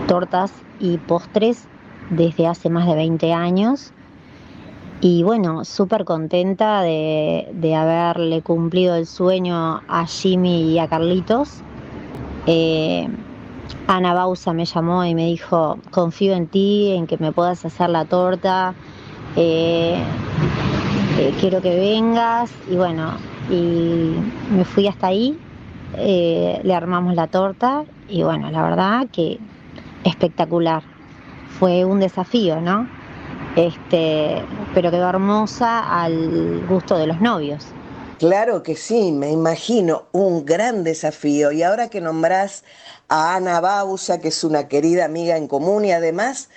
tortas 0.07 0.53
y 0.79 0.99
postres 0.99 1.65
desde 2.11 2.47
hace 2.47 2.69
más 2.69 2.87
de 2.87 2.95
20 2.95 3.33
años. 3.33 3.91
Y 5.01 5.21
bueno, 5.21 5.65
súper 5.65 6.05
contenta 6.05 6.81
de, 6.81 7.49
de 7.51 7.75
haberle 7.75 8.41
cumplido 8.41 8.95
el 8.95 9.05
sueño 9.05 9.81
a 9.85 10.05
Jimmy 10.07 10.71
y 10.71 10.79
a 10.79 10.87
Carlitos. 10.87 11.61
Ana 13.87 14.13
Bausa 14.13 14.53
me 14.53 14.65
llamó 14.65 15.05
y 15.05 15.15
me 15.15 15.25
dijo, 15.25 15.77
confío 15.91 16.33
en 16.33 16.47
ti, 16.47 16.91
en 16.91 17.07
que 17.07 17.17
me 17.17 17.31
puedas 17.31 17.63
hacer 17.65 17.89
la 17.89 18.05
torta, 18.05 18.73
eh, 19.35 19.97
eh, 21.19 21.33
quiero 21.39 21.61
que 21.61 21.75
vengas. 21.75 22.51
Y 22.69 22.75
bueno, 22.75 23.13
y 23.49 24.13
me 24.51 24.65
fui 24.65 24.87
hasta 24.87 25.07
ahí, 25.07 25.39
eh, 25.97 26.59
le 26.63 26.73
armamos 26.73 27.15
la 27.15 27.27
torta 27.27 27.85
y 28.07 28.23
bueno, 28.23 28.51
la 28.51 28.61
verdad 28.63 29.07
que 29.11 29.39
espectacular. 30.03 30.83
Fue 31.59 31.85
un 31.85 31.99
desafío, 31.99 32.61
¿no? 32.61 32.87
Este, 33.55 34.43
pero 34.73 34.91
quedó 34.91 35.09
hermosa 35.09 36.03
al 36.03 36.65
gusto 36.67 36.97
de 36.97 37.07
los 37.07 37.19
novios. 37.19 37.65
Claro 38.19 38.63
que 38.63 38.75
sí, 38.75 39.11
me 39.11 39.31
imagino 39.31 40.05
un 40.11 40.45
gran 40.45 40.83
desafío. 40.83 41.51
Y 41.51 41.63
ahora 41.63 41.89
que 41.89 42.01
nombrás 42.01 42.63
a 43.09 43.35
Ana 43.35 43.59
Bausa, 43.59 44.19
que 44.19 44.29
es 44.29 44.43
una 44.43 44.67
querida 44.67 45.05
amiga 45.05 45.37
en 45.37 45.47
común 45.47 45.85
y 45.85 45.91
además 45.91 46.49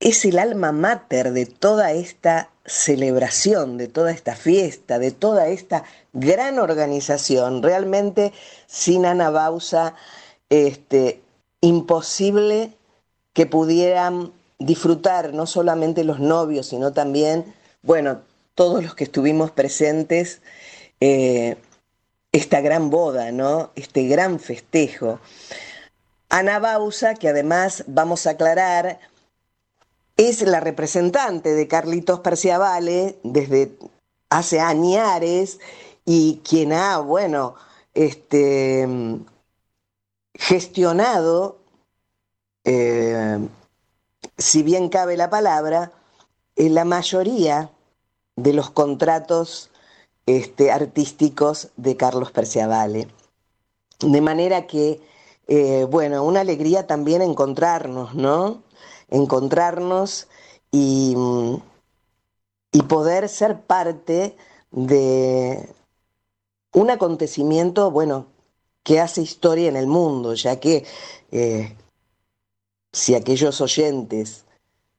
es 0.00 0.24
el 0.24 0.38
alma 0.38 0.72
mater 0.72 1.32
de 1.32 1.46
toda 1.46 1.92
esta 1.92 2.50
celebración, 2.66 3.78
de 3.78 3.88
toda 3.88 4.10
esta 4.10 4.36
fiesta, 4.36 4.98
de 4.98 5.10
toda 5.10 5.48
esta 5.48 5.84
gran 6.12 6.58
organización. 6.58 7.62
Realmente 7.62 8.32
sin 8.66 9.06
Ana 9.06 9.30
Bausa, 9.30 9.94
este, 10.50 11.22
imposible 11.60 12.72
que 13.32 13.46
pudieran 13.46 14.32
disfrutar 14.58 15.34
no 15.34 15.46
solamente 15.46 16.04
los 16.04 16.20
novios, 16.20 16.66
sino 16.66 16.92
también, 16.92 17.54
bueno, 17.82 18.20
todos 18.54 18.82
los 18.82 18.94
que 18.94 19.04
estuvimos 19.04 19.50
presentes, 19.50 20.40
eh, 21.00 21.56
esta 22.34 22.60
gran 22.60 22.90
boda, 22.90 23.30
¿no? 23.30 23.70
Este 23.76 24.08
gran 24.08 24.40
festejo. 24.40 25.20
Ana 26.28 26.58
Bausa, 26.58 27.14
que 27.14 27.28
además 27.28 27.84
vamos 27.86 28.26
a 28.26 28.30
aclarar, 28.30 28.98
es 30.16 30.42
la 30.42 30.58
representante 30.58 31.54
de 31.54 31.68
Carlitos 31.68 32.20
Perciavale 32.20 33.20
desde 33.22 33.78
hace 34.30 34.58
añares 34.58 35.60
y 36.04 36.40
quien 36.42 36.72
ha, 36.72 36.98
bueno, 36.98 37.54
este, 37.94 38.88
gestionado, 40.34 41.60
eh, 42.64 43.38
si 44.36 44.64
bien 44.64 44.88
cabe 44.88 45.16
la 45.16 45.30
palabra, 45.30 45.92
eh, 46.56 46.68
la 46.68 46.84
mayoría 46.84 47.70
de 48.34 48.52
los 48.54 48.70
contratos 48.70 49.70
este, 50.26 50.70
artísticos 50.70 51.68
de 51.76 51.96
Carlos 51.96 52.30
Perciavale. 52.30 53.08
De 54.00 54.20
manera 54.20 54.66
que, 54.66 55.00
eh, 55.48 55.86
bueno, 55.90 56.24
una 56.24 56.40
alegría 56.40 56.86
también 56.86 57.22
encontrarnos, 57.22 58.14
¿no? 58.14 58.62
Encontrarnos 59.08 60.28
y, 60.70 61.14
y 62.72 62.82
poder 62.82 63.28
ser 63.28 63.60
parte 63.60 64.36
de 64.70 65.68
un 66.72 66.90
acontecimiento, 66.90 67.90
bueno, 67.90 68.26
que 68.82 69.00
hace 69.00 69.22
historia 69.22 69.68
en 69.68 69.76
el 69.76 69.86
mundo, 69.86 70.34
ya 70.34 70.60
que 70.60 70.84
eh, 71.32 71.76
si 72.92 73.14
aquellos 73.14 73.60
oyentes 73.60 74.44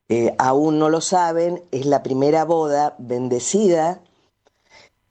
eh, 0.09 0.35
aún 0.37 0.79
no 0.79 0.89
lo 0.89 1.01
saben, 1.01 1.63
es 1.71 1.85
la 1.85 2.03
primera 2.03 2.45
boda 2.45 2.95
bendecida 2.97 4.01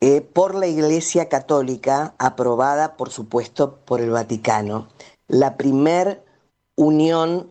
eh, 0.01 0.21
por 0.21 0.55
la 0.55 0.67
Iglesia 0.67 1.29
Católica, 1.29 2.15
aprobada, 2.19 2.97
por 2.97 3.11
supuesto, 3.11 3.79
por 3.85 4.01
el 4.01 4.11
Vaticano. 4.11 4.89
La 5.29 5.57
primer 5.57 6.25
unión 6.77 7.51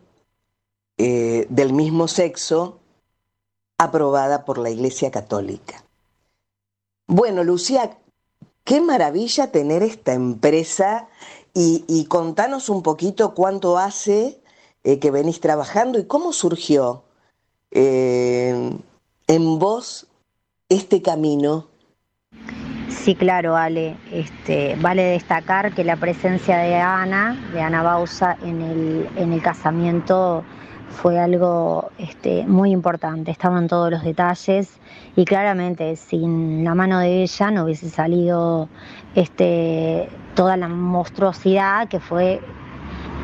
eh, 0.98 1.48
del 1.50 1.74
mismo 1.74 2.08
sexo 2.08 2.80
aprobada 3.78 4.46
por 4.46 4.58
la 4.58 4.70
Iglesia 4.70 5.10
Católica. 5.10 5.84
Bueno, 7.08 7.44
Lucía, 7.44 7.98
qué 8.64 8.82
maravilla 8.82 9.52
tener 9.52 9.82
esta 9.82 10.14
empresa 10.14 11.08
y, 11.54 11.84
y 11.88 12.06
contanos 12.06 12.70
un 12.70 12.84
poquito 12.84 13.34
cuánto 13.34 13.78
hace 13.78 14.42
eh, 14.84 15.00
que 15.00 15.12
venís 15.12 15.40
trabajando 15.40 15.98
y 15.98 16.06
cómo 16.06 16.34
surgió 16.34 17.04
en 17.76 18.84
vos 19.60 20.08
este 20.70 21.02
camino. 21.02 21.73
Sí, 22.94 23.16
claro, 23.16 23.58
Ale. 23.58 23.98
Este, 24.12 24.78
vale 24.80 25.04
destacar 25.04 25.74
que 25.74 25.84
la 25.84 25.98
presencia 25.98 26.58
de 26.58 26.76
Ana, 26.78 27.36
de 27.52 27.62
Ana 27.62 27.84
Bausa, 27.84 28.38
en 28.44 28.62
el, 28.62 29.10
en 29.18 29.34
el 29.34 29.42
casamiento 29.42 30.44
fue 30.90 31.20
algo 31.20 31.92
este, 31.98 32.46
muy 32.46 32.72
importante. 32.72 33.32
Estaban 33.32 33.68
todos 33.68 33.92
los 33.92 34.04
detalles 34.04 34.80
y 35.16 35.26
claramente 35.26 35.96
sin 35.98 36.64
la 36.64 36.76
mano 36.76 37.00
de 37.00 37.24
ella 37.24 37.52
no 37.52 37.66
hubiese 37.66 37.90
salido 37.90 38.70
este, 39.16 40.08
toda 40.36 40.56
la 40.56 40.70
monstruosidad 40.70 41.90
que 41.90 42.00
fue 42.00 42.40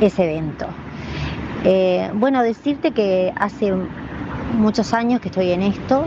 ese 0.02 0.26
evento. 0.26 0.66
Eh, 1.64 2.10
bueno, 2.16 2.42
decirte 2.44 2.92
que 2.92 3.32
hace 3.38 3.74
muchos 4.54 4.94
años 4.94 5.22
que 5.22 5.30
estoy 5.30 5.52
en 5.52 5.62
esto, 5.62 6.06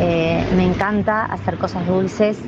eh, 0.00 0.44
me 0.56 0.66
encanta 0.66 1.24
hacer 1.24 1.56
cosas 1.56 1.86
dulces. 1.86 2.38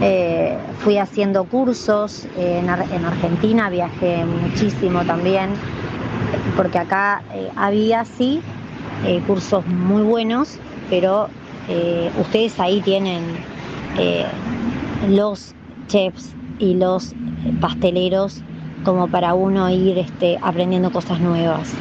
Eh, 0.00 0.56
fui 0.78 0.96
haciendo 0.98 1.44
cursos 1.44 2.26
en, 2.36 2.70
Ar- 2.70 2.86
en 2.92 3.04
Argentina, 3.04 3.68
viajé 3.68 4.24
muchísimo 4.24 5.04
también, 5.04 5.54
porque 6.56 6.78
acá 6.78 7.22
eh, 7.34 7.50
había 7.56 8.04
sí 8.04 8.40
eh, 9.04 9.20
cursos 9.26 9.66
muy 9.66 10.02
buenos, 10.02 10.58
pero 10.88 11.28
eh, 11.68 12.10
ustedes 12.16 12.60
ahí 12.60 12.80
tienen 12.80 13.24
eh, 13.98 14.24
los 15.08 15.54
chefs 15.88 16.34
y 16.60 16.74
los 16.74 17.14
pasteleros 17.60 18.42
como 18.84 19.08
para 19.08 19.34
uno 19.34 19.68
ir 19.70 19.98
este, 19.98 20.38
aprendiendo 20.42 20.92
cosas 20.92 21.20
nuevas. 21.20 21.74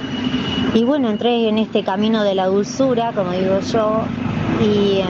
Y 0.74 0.84
bueno, 0.84 1.10
entré 1.10 1.48
en 1.50 1.60
este 1.60 1.84
camino 1.84 2.24
de 2.24 2.34
la 2.36 2.48
dulzura, 2.48 3.14
como 3.14 3.32
digo 3.32 3.60
yo, 3.60 4.06
y 4.62 5.02
eh, 5.02 5.06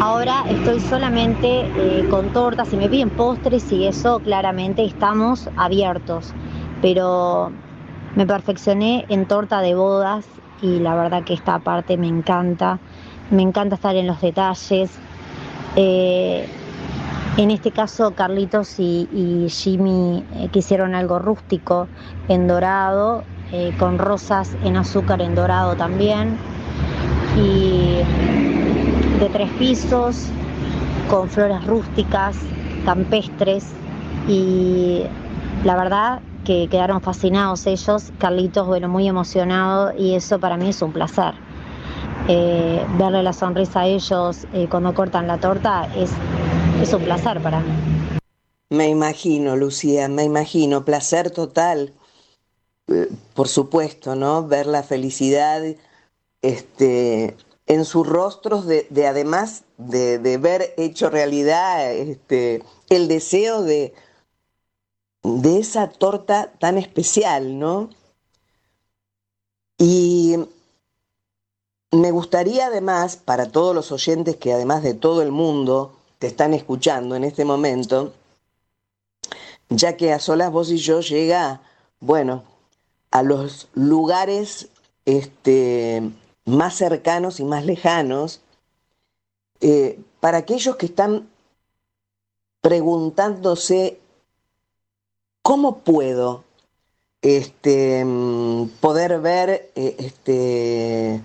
ahora 0.00 0.44
estoy 0.48 0.80
solamente 0.80 1.66
eh, 1.76 2.06
con 2.10 2.32
tortas, 2.32 2.68
si 2.68 2.76
me 2.76 2.88
piden 2.88 3.10
postres 3.10 3.70
y 3.72 3.86
eso, 3.86 4.20
claramente 4.20 4.84
estamos 4.84 5.48
abiertos, 5.56 6.34
pero 6.80 7.52
me 8.14 8.26
perfeccioné 8.26 9.06
en 9.08 9.26
torta 9.26 9.60
de 9.60 9.74
bodas 9.74 10.26
y 10.60 10.80
la 10.80 10.94
verdad 10.94 11.24
que 11.24 11.34
esta 11.34 11.58
parte 11.58 11.96
me 11.96 12.08
encanta, 12.08 12.78
me 13.30 13.42
encanta 13.42 13.76
estar 13.76 13.96
en 13.96 14.06
los 14.06 14.20
detalles. 14.20 14.90
Eh, 15.76 16.46
en 17.36 17.50
este 17.50 17.70
caso, 17.70 18.12
Carlitos 18.14 18.78
y, 18.78 19.08
y 19.12 19.48
Jimmy 19.48 20.22
eh, 20.34 20.48
quisieron 20.48 20.94
algo 20.94 21.18
rústico 21.18 21.88
en 22.28 22.46
dorado, 22.46 23.24
con 23.78 23.98
rosas 23.98 24.56
en 24.64 24.78
azúcar 24.78 25.20
en 25.20 25.34
dorado 25.34 25.76
también, 25.76 26.38
y 27.36 27.71
de 29.22 29.28
tres 29.28 29.50
pisos, 29.52 30.26
con 31.08 31.28
flores 31.28 31.64
rústicas, 31.64 32.36
campestres, 32.84 33.64
y 34.26 35.04
la 35.64 35.76
verdad 35.76 36.20
que 36.44 36.66
quedaron 36.68 37.00
fascinados 37.00 37.64
ellos, 37.68 38.10
Carlitos, 38.18 38.66
bueno, 38.66 38.88
muy 38.88 39.06
emocionado, 39.06 39.92
y 39.96 40.14
eso 40.16 40.40
para 40.40 40.56
mí 40.56 40.70
es 40.70 40.82
un 40.82 40.92
placer. 40.92 41.34
Eh, 42.26 42.84
verle 42.98 43.22
la 43.22 43.32
sonrisa 43.32 43.80
a 43.82 43.86
ellos 43.86 44.44
eh, 44.52 44.66
cuando 44.68 44.92
cortan 44.92 45.28
la 45.28 45.38
torta 45.38 45.88
es, 45.96 46.10
es 46.82 46.92
un 46.92 47.02
placer 47.02 47.40
para 47.40 47.60
mí. 47.60 47.70
Me 48.70 48.88
imagino, 48.88 49.54
Lucía, 49.54 50.08
me 50.08 50.24
imagino, 50.24 50.84
placer 50.84 51.30
total, 51.30 51.92
Eh, 52.88 53.08
por 53.34 53.46
supuesto, 53.46 54.16
¿no? 54.16 54.48
Ver 54.48 54.66
la 54.66 54.82
felicidad 54.82 55.62
este, 56.42 57.36
en 57.66 57.84
sus 57.84 58.06
rostros, 58.06 58.66
de, 58.66 58.86
de 58.90 59.06
además 59.06 59.64
de, 59.78 60.18
de 60.18 60.38
ver 60.38 60.74
hecho 60.76 61.10
realidad 61.10 61.92
este, 61.92 62.62
el 62.88 63.08
deseo 63.08 63.62
de, 63.62 63.94
de 65.22 65.58
esa 65.58 65.88
torta 65.88 66.52
tan 66.58 66.78
especial, 66.78 67.58
¿no? 67.58 67.90
Y 69.78 70.36
me 71.90 72.10
gustaría 72.10 72.66
además, 72.66 73.16
para 73.16 73.50
todos 73.50 73.74
los 73.74 73.92
oyentes 73.92 74.36
que 74.36 74.52
además 74.52 74.82
de 74.82 74.94
todo 74.94 75.22
el 75.22 75.30
mundo 75.30 75.92
te 76.18 76.26
están 76.26 76.54
escuchando 76.54 77.16
en 77.16 77.24
este 77.24 77.44
momento, 77.44 78.12
ya 79.68 79.96
que 79.96 80.12
a 80.12 80.18
solas 80.18 80.50
vos 80.50 80.70
y 80.70 80.78
yo 80.78 81.00
llega, 81.00 81.62
bueno, 82.00 82.44
a 83.10 83.22
los 83.22 83.68
lugares 83.74 84.68
este, 85.04 86.10
más 86.44 86.74
cercanos 86.76 87.40
y 87.40 87.44
más 87.44 87.64
lejanos, 87.64 88.40
eh, 89.60 90.00
para 90.20 90.38
aquellos 90.38 90.76
que 90.76 90.86
están 90.86 91.28
preguntándose 92.60 94.00
cómo 95.42 95.78
puedo 95.78 96.44
este, 97.22 98.04
mm, 98.04 98.68
poder 98.80 99.20
ver 99.20 99.70
eh, 99.76 99.96
este, 99.98 101.22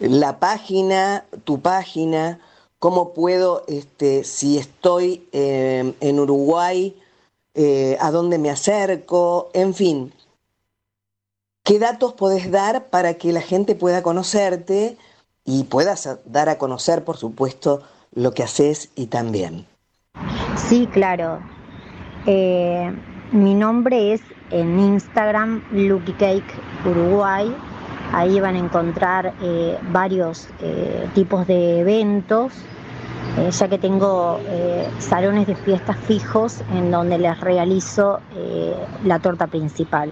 la 0.00 0.40
página, 0.40 1.24
tu 1.44 1.60
página, 1.60 2.40
cómo 2.80 3.14
puedo, 3.14 3.64
este, 3.68 4.24
si 4.24 4.58
estoy 4.58 5.28
eh, 5.32 5.94
en 6.00 6.20
Uruguay, 6.20 6.96
a 7.98 8.12
dónde 8.12 8.38
me 8.38 8.50
acerco, 8.50 9.50
en 9.52 9.74
fin. 9.74 10.12
¿Qué 11.68 11.78
datos 11.78 12.14
podés 12.14 12.50
dar 12.50 12.86
para 12.86 13.12
que 13.18 13.30
la 13.30 13.42
gente 13.42 13.74
pueda 13.74 14.02
conocerte 14.02 14.96
y 15.44 15.64
puedas 15.64 16.08
dar 16.24 16.48
a 16.48 16.56
conocer, 16.56 17.04
por 17.04 17.18
supuesto, 17.18 17.82
lo 18.14 18.32
que 18.32 18.42
haces 18.42 18.88
y 18.96 19.08
también? 19.08 19.66
Sí, 20.56 20.86
claro. 20.86 21.40
Eh, 22.24 22.90
mi 23.32 23.52
nombre 23.52 24.14
es 24.14 24.22
en 24.50 24.78
Instagram 24.78 25.62
Lucky 25.72 26.14
Cake 26.14 26.54
Uruguay. 26.86 27.54
Ahí 28.14 28.40
van 28.40 28.54
a 28.54 28.60
encontrar 28.60 29.34
eh, 29.42 29.78
varios 29.92 30.48
eh, 30.62 31.06
tipos 31.14 31.46
de 31.46 31.80
eventos, 31.80 32.54
eh, 33.36 33.50
ya 33.50 33.68
que 33.68 33.76
tengo 33.76 34.40
salones 35.00 35.46
de 35.46 35.54
fiestas 35.54 35.98
fijos 36.06 36.62
en 36.72 36.90
donde 36.90 37.18
les 37.18 37.38
realizo 37.40 38.20
la 39.04 39.18
torta 39.18 39.46
principal. 39.48 40.10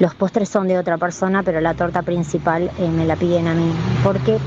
Los 0.00 0.12
postres 0.16 0.48
son 0.48 0.66
de 0.66 0.76
otra 0.76 0.98
persona, 0.98 1.44
pero 1.44 1.60
la 1.60 1.74
torta 1.74 2.02
principal 2.02 2.68
eh, 2.78 2.88
me 2.88 3.06
la 3.06 3.14
piden 3.14 3.46
a 3.46 3.54
mí, 3.54 3.70
porque 4.02 4.38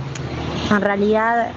en 0.69 0.81
realidad 0.81 1.47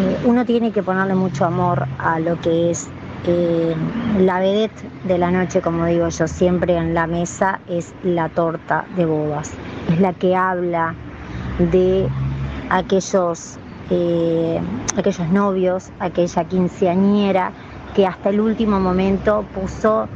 eh, 0.00 0.18
uno 0.24 0.44
tiene 0.44 0.72
que 0.72 0.82
ponerle 0.82 1.14
mucho 1.14 1.44
amor 1.44 1.86
a 2.00 2.18
lo 2.18 2.40
que 2.40 2.72
es 2.72 2.88
eh, 3.24 3.76
la 4.18 4.40
vedette 4.40 4.82
de 5.04 5.16
la 5.16 5.30
noche, 5.30 5.60
como 5.60 5.86
digo 5.86 6.08
yo 6.08 6.26
siempre 6.26 6.76
en 6.76 6.92
la 6.92 7.06
mesa, 7.06 7.60
es 7.68 7.94
la 8.02 8.28
torta 8.30 8.84
de 8.96 9.06
bodas. 9.06 9.52
Es 9.88 10.00
la 10.00 10.12
que 10.12 10.34
habla 10.34 10.92
de 11.60 12.08
aquellos, 12.70 13.58
aquellos 14.96 15.28
novios, 15.30 15.90
aquella 16.00 16.42
quinceañera 16.44 17.52
que 17.94 18.08
hasta 18.08 18.30
el 18.30 18.40
último 18.40 18.80
momento 18.80 19.44
puso 19.54 20.08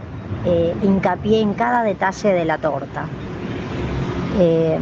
eh, 0.45 0.75
hincapié 0.83 1.41
en 1.41 1.55
cada 1.55 1.83
detalle 1.83 2.33
de 2.33 2.45
la 2.45 2.59
torta. 2.59 3.07
Eh, 4.39 4.79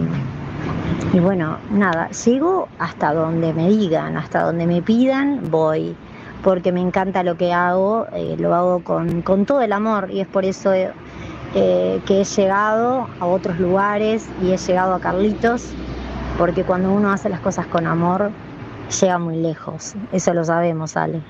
y 1.12 1.21
bueno, 1.21 1.59
nada, 1.71 2.11
llego 2.11 2.68
hasta 2.79 3.12
donde 3.12 3.53
me 3.53 3.68
digan, 3.68 4.16
hasta 4.16 4.42
donde 4.42 4.66
me 4.66 4.83
pidan, 4.83 5.51
voy, 5.51 5.97
porque 6.44 6.71
me 6.71 6.81
encanta 6.81 7.23
lo 7.23 7.37
que 7.37 7.53
hago, 7.53 8.07
eh, 8.12 8.37
lo 8.38 8.55
hago 8.55 8.85
con, 8.85 9.23
con 9.23 9.47
todo 9.47 9.61
el 9.62 9.73
amor 9.73 10.11
y 10.11 10.21
es 10.21 10.29
por 10.29 10.44
eso 10.44 10.71
que 11.55 12.21
he 12.21 12.25
llegado 12.25 13.09
a 13.18 13.27
otros 13.27 13.59
lugares 13.59 14.29
y 14.42 14.53
he 14.53 14.59
llegado 14.59 14.94
a 14.94 15.01
Carlitos, 15.01 15.73
porque 16.37 16.62
cuando 16.62 16.92
uno 16.92 17.11
hace 17.11 17.29
las 17.31 17.40
cosas 17.40 17.66
con 17.66 17.87
amor, 17.87 18.31
llega 19.01 19.18
muy 19.18 19.37
lejos, 19.37 19.94
eso 20.12 20.35
lo 20.35 20.44
sabemos, 20.44 20.97
Ale. 20.97 21.23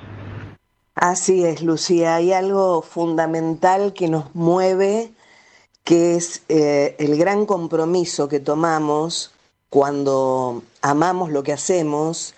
Así 1.01 1.45
es, 1.45 1.63
Lucía. 1.63 2.17
Hay 2.17 2.33
algo 2.33 2.83
fundamental 2.83 3.93
que 3.93 4.09
nos 4.09 4.35
mueve, 4.35 5.13
que 5.85 6.17
es 6.17 6.43
eh, 6.49 6.97
el 6.99 7.17
gran 7.17 7.47
compromiso 7.47 8.29
que 8.29 8.41
tomamos 8.41 9.31
cuando 9.71 10.65
amamos 10.83 11.31
lo 11.31 11.45
que 11.45 11.53
hacemos. 11.53 12.35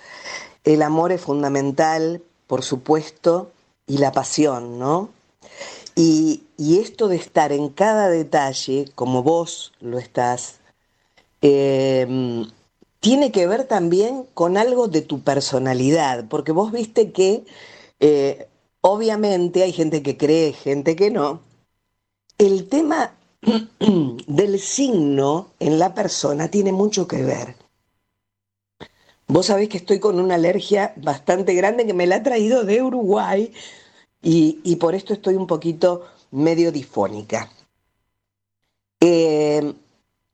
El 0.63 0.83
amor 0.83 1.11
es 1.11 1.23
fundamental, 1.23 2.23
por 2.47 2.63
supuesto, 2.63 3.51
y 3.87 3.97
la 3.97 4.13
pasión, 4.13 4.79
¿no? 4.79 5.09
Y, 5.97 6.43
y 6.59 6.81
esto 6.81 7.09
de 7.09 7.17
estar 7.17 7.53
en 7.53 7.71
cada 7.71 8.11
detalle, 8.11 8.91
como 8.95 9.23
vos 9.23 9.73
lo 9.81 9.99
estás, 9.99 10.61
eh, 11.41 12.45
tiene 13.01 13.33
que 13.33 13.47
ver 13.47 13.65
también 13.65 14.27
con 14.35 14.59
algo 14.59 14.87
de 14.87 15.01
tu 15.01 15.23
personalidad, 15.23 16.27
porque 16.29 16.53
vos 16.53 16.73
viste 16.73 17.11
que 17.13 17.45
eh, 18.01 18.49
obviamente 18.81 19.63
hay 19.63 19.73
gente 19.73 20.03
que 20.03 20.17
cree, 20.17 20.53
gente 20.53 20.97
que 20.97 21.11
no. 21.11 21.41
El 22.39 22.69
tema 22.69 23.15
del 24.27 24.59
signo 24.59 25.49
en 25.59 25.79
la 25.79 25.95
persona 25.95 26.49
tiene 26.49 26.73
mucho 26.73 27.07
que 27.07 27.23
ver. 27.23 27.57
Vos 29.27 29.47
sabés 29.47 29.69
que 29.69 29.77
estoy 29.77 30.01
con 30.01 30.19
una 30.19 30.35
alergia 30.35 30.93
bastante 30.97 31.55
grande 31.55 31.87
que 31.87 31.95
me 31.95 32.07
la 32.07 32.17
ha 32.17 32.23
traído 32.23 32.65
de 32.65 32.83
Uruguay 32.83 33.53
y, 34.23 34.77
por 34.77 34.95
esto 34.95 35.15
estoy 35.15 35.37
un 35.37 35.47
poquito 35.47 36.05
medio 36.33 36.73
difónica. 36.73 37.51
Eh, 39.01 39.73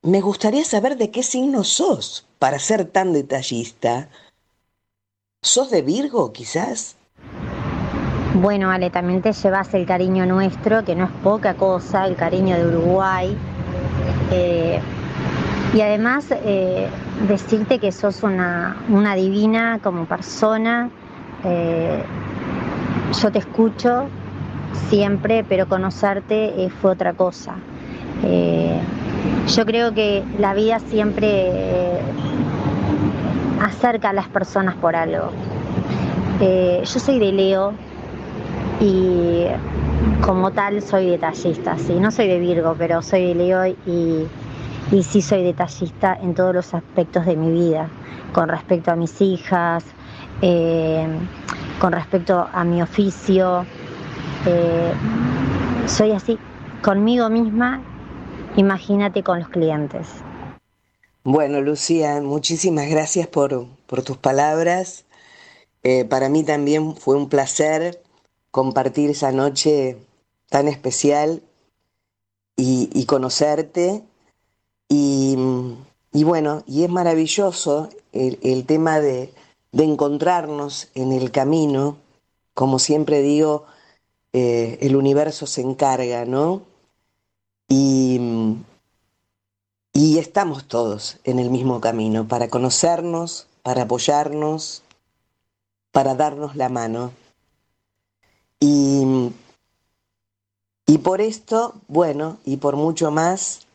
me 0.03 0.21
gustaría 0.21 0.65
saber 0.65 0.97
de 0.97 1.11
qué 1.11 1.23
signo 1.23 1.63
sos 1.63 2.27
para 2.39 2.59
ser 2.59 2.87
tan 2.87 3.13
detallista. 3.13 4.09
¿Sos 5.43 5.71
de 5.71 5.83
Virgo, 5.83 6.33
quizás? 6.33 6.97
Bueno, 8.43 8.71
Ale, 8.71 8.91
también 8.91 9.23
te 9.23 9.33
llevas 9.33 9.73
el 9.73 9.87
cariño 9.87 10.27
nuestro, 10.27 10.85
que 10.85 10.95
no 10.95 11.07
es 11.07 11.11
poca 11.23 11.55
cosa, 11.55 12.07
el 12.07 12.17
cariño 12.17 12.55
de 12.57 12.67
Uruguay. 12.67 13.35
Eh, 14.31 14.79
y 15.73 15.81
además 15.81 16.27
eh, 16.31 16.87
decirte 17.29 17.79
que 17.79 17.93
sos 17.93 18.23
una, 18.23 18.77
una 18.91 19.15
divina 19.15 19.81
como 19.83 20.05
persona. 20.05 20.91
Eh, 21.45 22.05
yo 23.23 23.33
te 23.33 23.39
escucho 23.39 24.05
siempre, 24.91 25.43
pero 25.43 25.67
conocerte 25.67 26.71
fue 26.83 26.91
otra 26.91 27.15
cosa. 27.15 27.55
Yo 28.23 29.65
creo 29.65 29.95
que 29.95 30.23
la 30.39 30.53
vida 30.53 30.79
siempre 30.81 32.03
acerca 33.63 34.11
a 34.11 34.13
las 34.13 34.29
personas 34.29 34.75
por 34.75 34.95
algo. 34.95 35.31
Yo 36.39 37.01
soy 37.01 37.19
de 37.19 37.33
Leo 37.33 37.86
y 38.81 39.47
como 40.21 40.53
tal 40.53 40.83
soy 40.83 41.11
detallista, 41.11 41.79
sí, 41.79 41.95
no 41.95 42.11
soy 42.11 42.29
de 42.29 42.39
Virgo, 42.39 42.75
pero 42.79 43.03
soy 43.03 43.29
de 43.29 43.35
Leo 43.35 43.67
y, 43.67 44.27
y 44.93 45.03
sí 45.03 45.23
soy 45.23 45.43
detallista 45.43 46.19
en 46.21 46.35
todos 46.35 46.55
los 46.55 46.75
aspectos 46.75 47.27
de 47.27 47.37
mi 47.37 47.51
vida, 47.53 47.89
con 48.33 48.49
respecto 48.49 48.91
a 48.91 48.97
mis 48.97 49.21
hijas, 49.21 49.85
eh, 50.43 51.07
con 51.81 51.93
respecto 51.93 52.49
a 52.53 52.65
mi 52.65 52.83
oficio. 52.83 53.65
eh, 54.47 54.93
soy 55.87 56.13
así, 56.13 56.39
conmigo 56.83 57.29
misma, 57.31 57.81
imagínate 58.57 59.23
con 59.23 59.39
los 59.41 59.49
clientes. 59.49 60.07
Bueno, 61.25 61.61
Lucía, 61.61 62.21
muchísimas 62.23 62.89
gracias 62.89 63.27
por, 63.27 63.67
por 63.87 64.03
tus 64.03 64.17
palabras. 64.17 65.05
Eh, 65.83 66.05
para 66.05 66.29
mí 66.29 66.45
también 66.45 66.97
fue 66.97 67.17
un 67.17 67.29
placer 67.29 68.06
compartir 68.57 69.11
esa 69.11 69.33
noche 69.33 69.99
tan 70.49 70.67
especial 70.67 71.43
y, 72.57 73.05
conocerte. 73.05 74.03
Y, 74.89 75.37
bueno, 76.25 76.65
y 76.67 76.85
es 76.85 76.89
maravilloso 76.89 77.91
el, 78.13 78.39
el 78.43 78.65
tema 78.65 78.99
de, 78.99 79.31
de 79.73 79.85
encontrarnos 79.85 80.89
en 80.95 81.13
el 81.13 81.33
camino. 81.33 81.99
Como 82.55 82.79
siempre 82.79 83.21
digo, 83.21 83.67
eh, 84.33 84.79
el 84.81 84.97
universo 84.97 85.47
se 85.47 85.61
encarga, 85.61 86.25
¿no? 86.25 86.63
Y, 87.69 88.19
y 89.93 90.17
estamos 90.17 90.67
todos 90.67 91.19
en 91.25 91.41
el 91.41 91.51
mismo 91.51 91.83
camino 91.83 92.27
para 92.27 92.49
conocernos, 92.49 93.49
para 93.63 93.83
apoyarnos, 93.83 94.83
para 95.93 96.15
darnos 96.15 96.57
la 96.57 96.71
mano. 96.71 97.13
Y, 98.61 99.33
y 100.87 100.99
por 100.99 101.21
esto, 101.21 101.75
bueno, 101.89 102.39
y 102.45 102.57
por 102.57 102.77
mucho 102.77 103.11
más, 103.11 103.67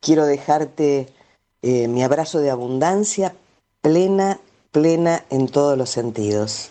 quiero 0.00 0.26
dejarte 0.26 1.08
eh, 1.62 1.88
mi 1.88 2.02
abrazo 2.02 2.40
de 2.40 2.50
abundancia 2.50 3.34
plena, 3.80 4.38
plena 4.72 5.24
en 5.30 5.48
todos 5.48 5.76
los 5.76 5.90
sentidos. 5.90 6.70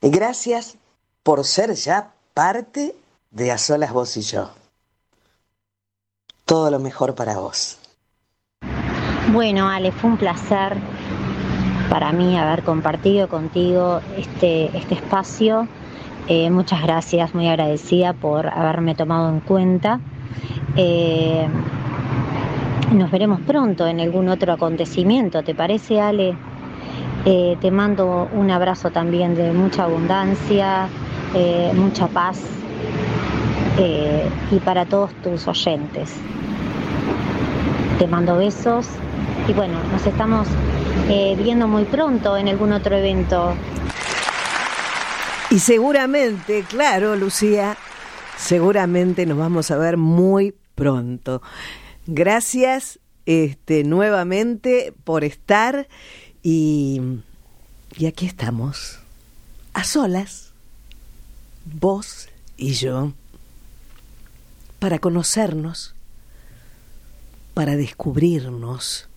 Y 0.00 0.10
gracias 0.10 0.76
por 1.22 1.44
ser 1.44 1.74
ya 1.74 2.12
parte 2.34 2.94
de 3.30 3.52
A 3.52 3.58
Solas 3.58 3.92
Vos 3.92 4.16
y 4.16 4.22
Yo. 4.22 4.50
Todo 6.44 6.70
lo 6.70 6.78
mejor 6.78 7.14
para 7.14 7.38
vos. 7.38 7.78
Bueno, 9.32 9.68
Ale, 9.68 9.90
fue 9.90 10.10
un 10.10 10.18
placer 10.18 10.76
para 11.90 12.12
mí 12.12 12.38
haber 12.38 12.62
compartido 12.62 13.28
contigo 13.28 14.00
este, 14.16 14.76
este 14.76 14.94
espacio. 14.94 15.66
Eh, 16.28 16.50
muchas 16.50 16.82
gracias, 16.82 17.36
muy 17.36 17.46
agradecida 17.46 18.12
por 18.12 18.48
haberme 18.48 18.96
tomado 18.96 19.28
en 19.28 19.38
cuenta. 19.38 20.00
Eh, 20.74 21.46
nos 22.92 23.12
veremos 23.12 23.40
pronto 23.42 23.86
en 23.86 24.00
algún 24.00 24.28
otro 24.28 24.52
acontecimiento, 24.52 25.44
¿te 25.44 25.54
parece, 25.54 26.00
Ale? 26.00 26.34
Eh, 27.26 27.56
te 27.60 27.70
mando 27.70 28.28
un 28.32 28.50
abrazo 28.50 28.90
también 28.90 29.36
de 29.36 29.52
mucha 29.52 29.84
abundancia, 29.84 30.88
mucha 31.74 32.08
paz 32.08 32.40
y 34.50 34.58
para 34.60 34.84
todos 34.86 35.12
tus 35.22 35.46
oyentes. 35.46 36.16
Te 37.98 38.06
mando 38.08 38.36
besos 38.36 38.88
y 39.46 39.52
bueno, 39.52 39.76
nos 39.92 40.06
estamos 40.06 40.48
viendo 41.08 41.68
muy 41.68 41.84
pronto 41.84 42.36
en 42.36 42.48
algún 42.48 42.72
otro 42.72 42.96
evento. 42.96 43.52
Y 45.50 45.60
seguramente, 45.60 46.64
claro, 46.68 47.14
Lucía, 47.14 47.76
seguramente 48.36 49.26
nos 49.26 49.38
vamos 49.38 49.70
a 49.70 49.78
ver 49.78 49.96
muy 49.96 50.54
pronto. 50.74 51.40
Gracias 52.06 52.98
este, 53.26 53.84
nuevamente 53.84 54.92
por 55.04 55.22
estar 55.22 55.88
y, 56.42 57.00
y 57.96 58.06
aquí 58.06 58.26
estamos, 58.26 58.98
a 59.72 59.84
solas, 59.84 60.52
vos 61.64 62.28
y 62.56 62.72
yo, 62.72 63.12
para 64.80 64.98
conocernos, 64.98 65.94
para 67.54 67.76
descubrirnos, 67.76 69.08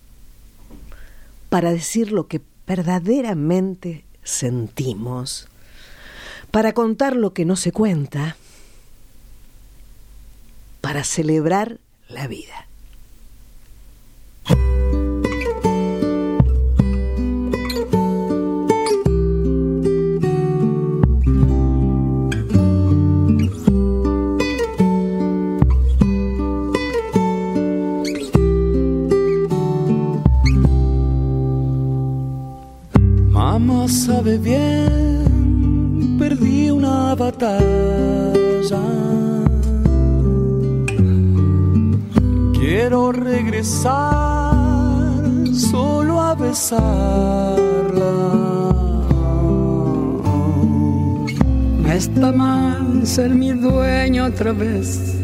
para 1.48 1.72
decir 1.72 2.12
lo 2.12 2.28
que 2.28 2.40
verdaderamente 2.68 4.04
sentimos, 4.22 5.49
para 6.50 6.72
contar 6.72 7.16
lo 7.16 7.32
que 7.32 7.44
no 7.44 7.56
se 7.56 7.72
cuenta, 7.72 8.36
para 10.80 11.04
celebrar 11.04 11.78
la 12.08 12.26
vida. 12.26 12.66
Sabe 33.90 34.38
bien, 34.38 34.79
batalla. 37.30 38.82
Quiero 42.58 43.12
regresar 43.12 44.54
solo 45.52 46.20
a 46.20 46.34
besarla. 46.34 46.82
No 51.82 51.92
está 51.92 52.32
mal 52.32 53.06
ser 53.06 53.30
mi 53.30 53.52
dueño 53.52 54.26
otra 54.26 54.52
vez, 54.52 55.16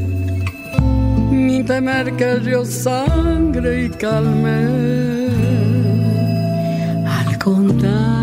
ni 1.30 1.62
temer 1.64 2.12
que 2.16 2.40
yo 2.44 2.64
sangre 2.64 3.84
y 3.84 3.90
calme 3.90 4.58
al 7.06 7.38
contarle 7.38 8.15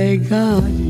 mis 0.00 0.89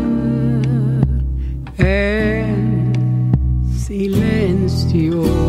silencio. 4.91 5.40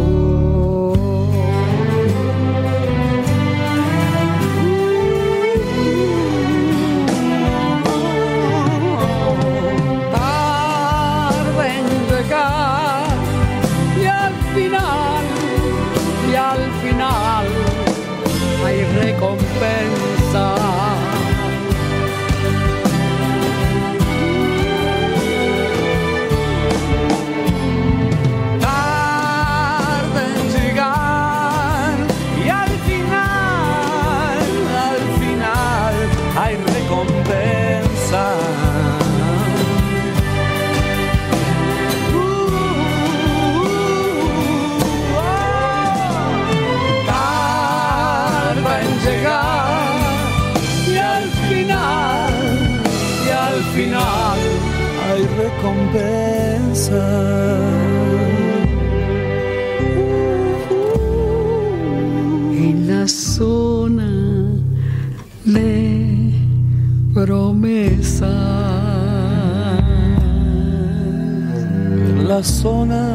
Zona 72.42 73.06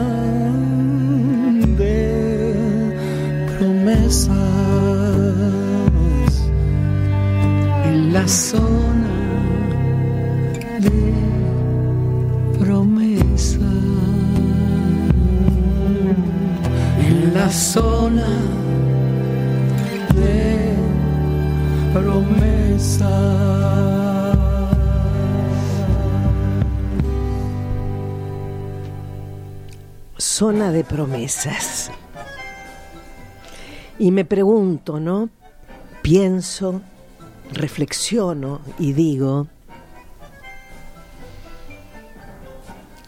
de 1.78 2.55
promesas. 3.57 4.36
En 7.84 8.13
la 8.13 8.25
zona 8.25 9.17
de 10.80 11.13
promesas. 12.57 13.59
En 16.99 17.34
la 17.34 17.49
zona 17.49 18.30
de 20.15 20.73
Zona 30.38 30.72
de 30.72 30.84
promesas. 30.84 31.90
Y 33.98 34.12
me 34.12 34.24
pregunto, 34.24 35.00
¿no? 35.00 35.30
Pienso, 36.04 36.82
reflexiono 37.52 38.62
y 38.78 38.94
digo, 38.94 39.48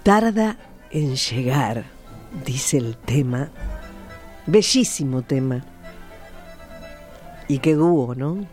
tarda 0.02 0.58
en 0.90 1.16
llegar, 1.16 1.86
dice 2.48 2.78
el 2.78 2.98
tema, 2.98 3.52
bellísimo 4.48 5.22
tema. 5.22 5.64
Y 7.48 7.60
qué 7.60 7.76
dúo, 7.76 8.16
¿no? 8.16 8.44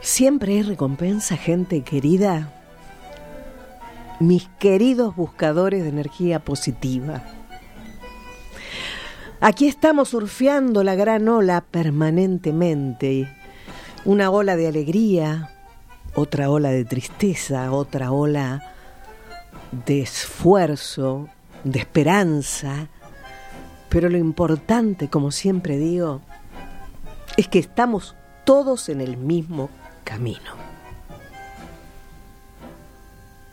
Siempre 0.00 0.54
hay 0.54 0.62
recompensa, 0.62 1.36
gente 1.36 1.82
querida. 1.82 2.50
Mis 4.20 4.50
queridos 4.58 5.16
buscadores 5.16 5.82
de 5.82 5.88
energía 5.88 6.40
positiva. 6.40 7.24
Aquí 9.40 9.66
estamos 9.66 10.10
surfeando 10.10 10.84
la 10.84 10.94
gran 10.94 11.26
ola 11.26 11.62
permanentemente. 11.62 13.34
Una 14.04 14.30
ola 14.30 14.56
de 14.56 14.68
alegría, 14.68 15.50
otra 16.14 16.50
ola 16.50 16.68
de 16.68 16.84
tristeza, 16.84 17.72
otra 17.72 18.12
ola 18.12 18.74
de 19.86 20.02
esfuerzo, 20.02 21.30
de 21.64 21.78
esperanza. 21.78 22.88
Pero 23.88 24.10
lo 24.10 24.18
importante, 24.18 25.08
como 25.08 25.30
siempre 25.30 25.78
digo, 25.78 26.20
es 27.38 27.48
que 27.48 27.58
estamos 27.58 28.14
todos 28.44 28.90
en 28.90 29.00
el 29.00 29.16
mismo 29.16 29.70
camino. 30.04 30.69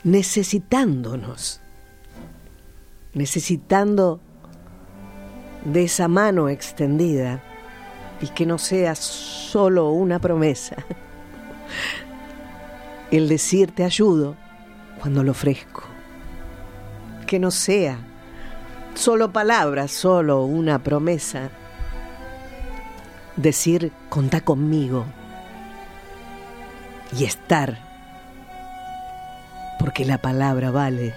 Necesitándonos, 0.07 1.59
necesitando 3.13 4.21
de 5.65 5.83
esa 5.83 6.07
mano 6.07 6.47
extendida 6.47 7.43
y 8.21 8.27
que 8.27 8.45
no 8.45 8.57
sea 8.57 8.95
solo 8.95 9.89
una 9.91 10.19
promesa. 10.19 10.77
El 13.11 13.27
decir 13.27 13.71
te 13.71 13.83
ayudo 13.83 14.37
cuando 15.01 15.23
lo 15.23 15.31
ofrezco. 15.31 15.83
Que 17.25 17.37
no 17.37 17.51
sea 17.51 17.99
solo 18.95 19.33
palabras, 19.33 19.91
solo 19.91 20.45
una 20.45 20.79
promesa. 20.79 21.49
Decir 23.35 23.91
contá 24.07 24.39
conmigo 24.39 25.03
y 27.11 27.25
estar, 27.25 27.86
porque 29.77 30.05
la 30.05 30.17
palabra 30.17 30.71
vale. 30.71 31.13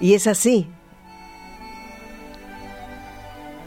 Y 0.00 0.14
es 0.14 0.26
así. 0.26 0.68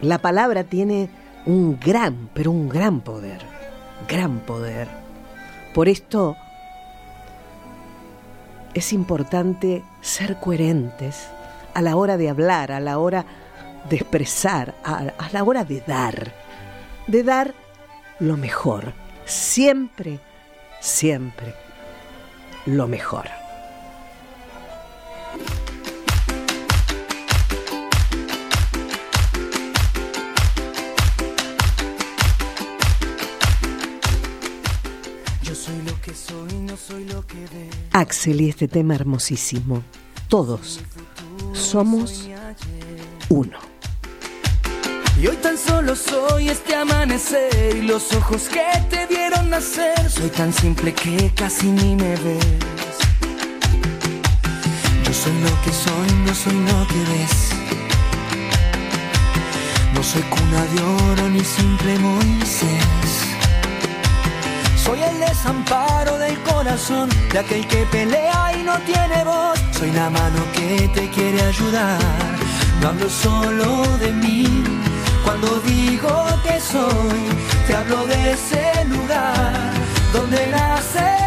La 0.00 0.18
palabra 0.18 0.64
tiene 0.64 1.08
un 1.46 1.78
gran, 1.80 2.30
pero 2.34 2.50
un 2.50 2.68
gran 2.68 3.00
poder, 3.00 3.40
gran 4.08 4.40
poder. 4.40 4.88
Por 5.74 5.88
esto 5.88 6.36
es 8.74 8.92
importante 8.92 9.82
ser 10.00 10.36
coherentes 10.38 11.28
a 11.74 11.82
la 11.82 11.96
hora 11.96 12.16
de 12.16 12.28
hablar, 12.28 12.70
a 12.70 12.80
la 12.80 12.98
hora 12.98 13.24
de 13.88 13.96
expresar, 13.96 14.74
a, 14.84 15.12
la 15.32 15.44
hora 15.44 15.64
de 15.64 15.80
dar, 15.80 16.32
de 17.06 17.22
dar 17.22 17.54
lo 18.20 18.36
mejor, 18.36 18.92
siempre, 19.24 20.20
siempre 20.80 21.67
lo 22.68 22.86
mejor. 22.86 23.26
Yo 35.42 35.54
soy 35.54 35.82
lo 35.82 36.00
que 36.02 36.14
soy, 36.14 36.52
no 36.60 36.76
soy 36.76 37.04
lo 37.06 37.26
que 37.26 37.36
veo. 37.36 37.70
Axel 37.92 38.40
y 38.42 38.50
este 38.50 38.68
tema 38.68 38.94
hermosísimo. 38.94 39.82
Todos 40.28 40.80
somos 41.54 42.28
uno. 43.30 43.67
Y 45.20 45.26
hoy 45.26 45.36
tan 45.38 45.58
solo 45.58 45.96
soy 45.96 46.48
este 46.48 46.76
amanecer 46.76 47.76
y 47.76 47.82
los 47.82 48.12
ojos 48.12 48.48
que 48.48 48.62
te 48.88 49.04
vieron 49.06 49.50
nacer. 49.50 50.08
Soy 50.08 50.30
tan 50.30 50.52
simple 50.52 50.94
que 50.94 51.32
casi 51.34 51.66
ni 51.66 51.96
me 51.96 52.14
ves. 52.24 52.46
Yo 55.04 55.12
soy 55.12 55.32
lo 55.42 55.62
que 55.64 55.72
soy, 55.72 56.08
no 56.24 56.34
soy 56.34 56.52
lo 56.52 56.86
que 56.86 57.00
ves. 57.12 57.36
No 59.92 60.02
soy 60.04 60.22
cuna 60.22 60.62
de 60.72 60.82
oro 60.82 61.28
ni 61.30 61.42
simple 61.42 61.98
Moisés. 61.98 63.10
Soy 64.84 65.02
el 65.02 65.18
desamparo 65.18 66.16
del 66.18 66.38
corazón 66.42 67.08
de 67.32 67.40
aquel 67.40 67.66
que 67.66 67.84
pelea 67.86 68.52
y 68.56 68.62
no 68.62 68.78
tiene 68.86 69.24
voz. 69.24 69.58
Soy 69.76 69.90
la 69.90 70.10
mano 70.10 70.44
que 70.54 70.88
te 70.94 71.10
quiere 71.10 71.42
ayudar. 71.42 71.98
No 72.80 72.88
hablo 72.88 73.10
solo 73.10 73.84
de 73.98 74.12
mí. 74.12 74.87
Cuando 75.24 75.60
digo 75.60 76.26
que 76.42 76.60
soy, 76.60 77.28
te 77.66 77.74
hablo 77.74 78.06
de 78.06 78.32
ese 78.32 78.84
lugar 78.86 79.72
donde 80.12 80.46
nace 80.48 81.17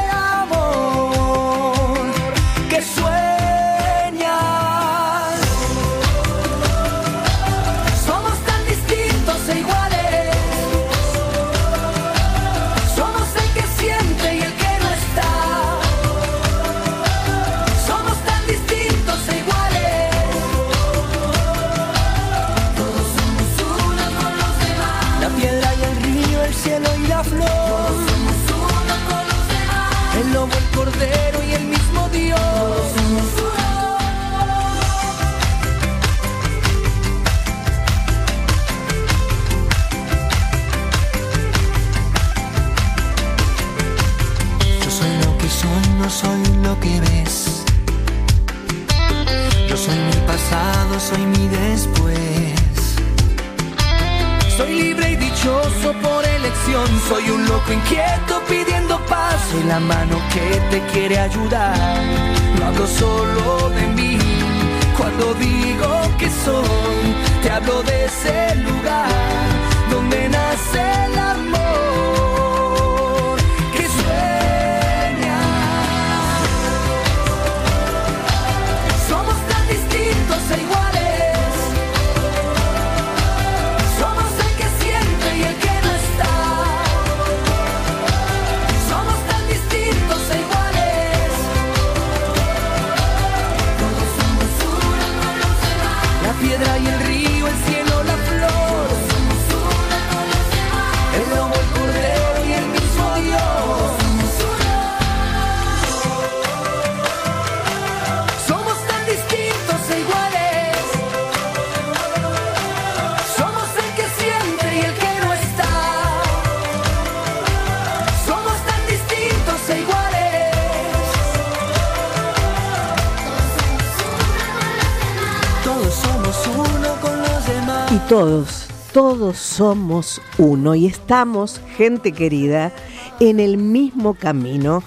todos, 127.99 128.67
todos 128.93 129.37
somos 129.37 130.21
uno 130.37 130.75
y 130.75 130.85
estamos, 130.85 131.59
gente 131.75 132.13
querida, 132.13 132.71
en 133.19 133.39
el 133.39 133.57
mismo 133.57 134.13
camino. 134.13 134.81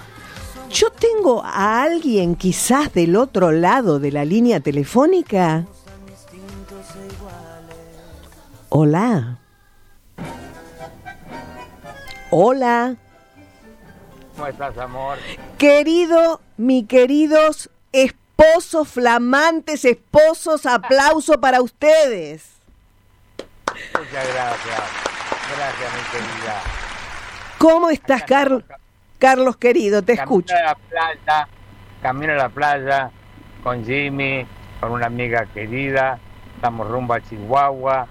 Yo 0.71 0.89
tengo 0.89 1.43
a 1.43 1.83
alguien 1.83 2.35
quizás 2.35 2.91
del 2.93 3.15
otro 3.15 3.51
lado 3.51 3.99
de 3.99 4.11
la 4.11 4.25
línea 4.25 4.59
telefónica. 4.59 5.65
Hola. 8.69 9.37
Hola. 12.31 12.95
¿Cómo 14.35 14.47
estás, 14.47 14.77
amor? 14.79 15.17
Querido, 15.59 16.41
mi 16.57 16.85
queridos 16.85 17.69
esposos 17.91 18.87
flamantes, 18.87 19.85
esposos, 19.85 20.65
aplauso 20.65 21.39
para 21.39 21.61
ustedes. 21.61 22.54
Muchas 23.93 24.33
gracias. 24.33 24.81
Gracias, 25.55 25.93
mi 25.93 26.11
querida. 26.11 26.61
¿Cómo 27.57 27.89
estás, 27.89 28.23
Carlos? 28.23 28.63
Carlos 29.19 29.57
querido, 29.57 30.01
te 30.01 30.13
escucho. 30.13 30.53
Camino 30.53 30.67
a 30.69 30.73
la 30.73 30.75
playa, 30.75 31.47
camino 32.01 32.33
a 32.33 32.35
la 32.35 32.49
playa 32.49 33.11
con 33.63 33.85
Jimmy, 33.85 34.45
con 34.79 34.91
una 34.91 35.05
amiga 35.07 35.45
querida. 35.53 36.19
Estamos 36.55 36.87
rumbo 36.89 37.13
a 37.13 37.21
Chihuahua. 37.21 38.07